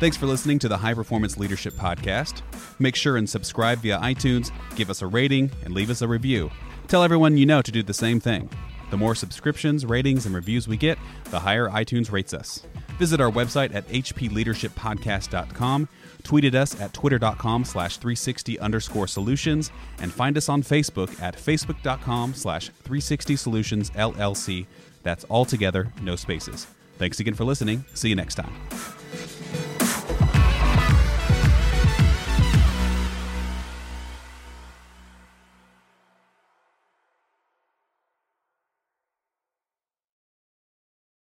Thanks 0.00 0.16
for 0.16 0.24
listening 0.24 0.58
to 0.60 0.68
the 0.68 0.78
High 0.78 0.94
Performance 0.94 1.36
Leadership 1.36 1.74
Podcast. 1.74 2.40
Make 2.78 2.96
sure 2.96 3.18
and 3.18 3.28
subscribe 3.28 3.80
via 3.80 3.98
iTunes, 3.98 4.50
give 4.74 4.88
us 4.88 5.02
a 5.02 5.06
rating, 5.06 5.50
and 5.62 5.74
leave 5.74 5.90
us 5.90 6.00
a 6.00 6.08
review. 6.08 6.50
Tell 6.88 7.02
everyone 7.02 7.36
you 7.36 7.44
know 7.44 7.60
to 7.60 7.70
do 7.70 7.82
the 7.82 7.92
same 7.92 8.18
thing. 8.18 8.48
The 8.88 8.96
more 8.96 9.14
subscriptions, 9.14 9.84
ratings, 9.84 10.24
and 10.24 10.34
reviews 10.34 10.66
we 10.66 10.78
get, 10.78 10.98
the 11.24 11.40
higher 11.40 11.68
iTunes 11.68 12.10
rates 12.10 12.32
us. 12.32 12.62
Visit 12.98 13.20
our 13.20 13.30
website 13.30 13.74
at 13.74 13.86
hpleadershippodcast.com, 13.88 15.88
tweet 16.22 16.44
at 16.46 16.54
us 16.54 16.80
at 16.80 16.94
twitter.com 16.94 17.66
slash 17.66 17.98
360 17.98 18.58
underscore 18.58 19.06
solutions, 19.06 19.70
and 20.00 20.10
find 20.10 20.38
us 20.38 20.48
on 20.48 20.62
Facebook 20.62 21.20
at 21.20 21.36
facebook.com 21.36 22.32
slash 22.32 22.68
360 22.68 23.36
solutions 23.36 23.90
LLC. 23.90 24.64
That's 25.02 25.24
all 25.24 25.44
together, 25.44 25.92
no 26.00 26.16
spaces. 26.16 26.68
Thanks 26.96 27.20
again 27.20 27.34
for 27.34 27.44
listening. 27.44 27.84
See 27.92 28.08
you 28.08 28.16
next 28.16 28.36
time. 28.36 28.54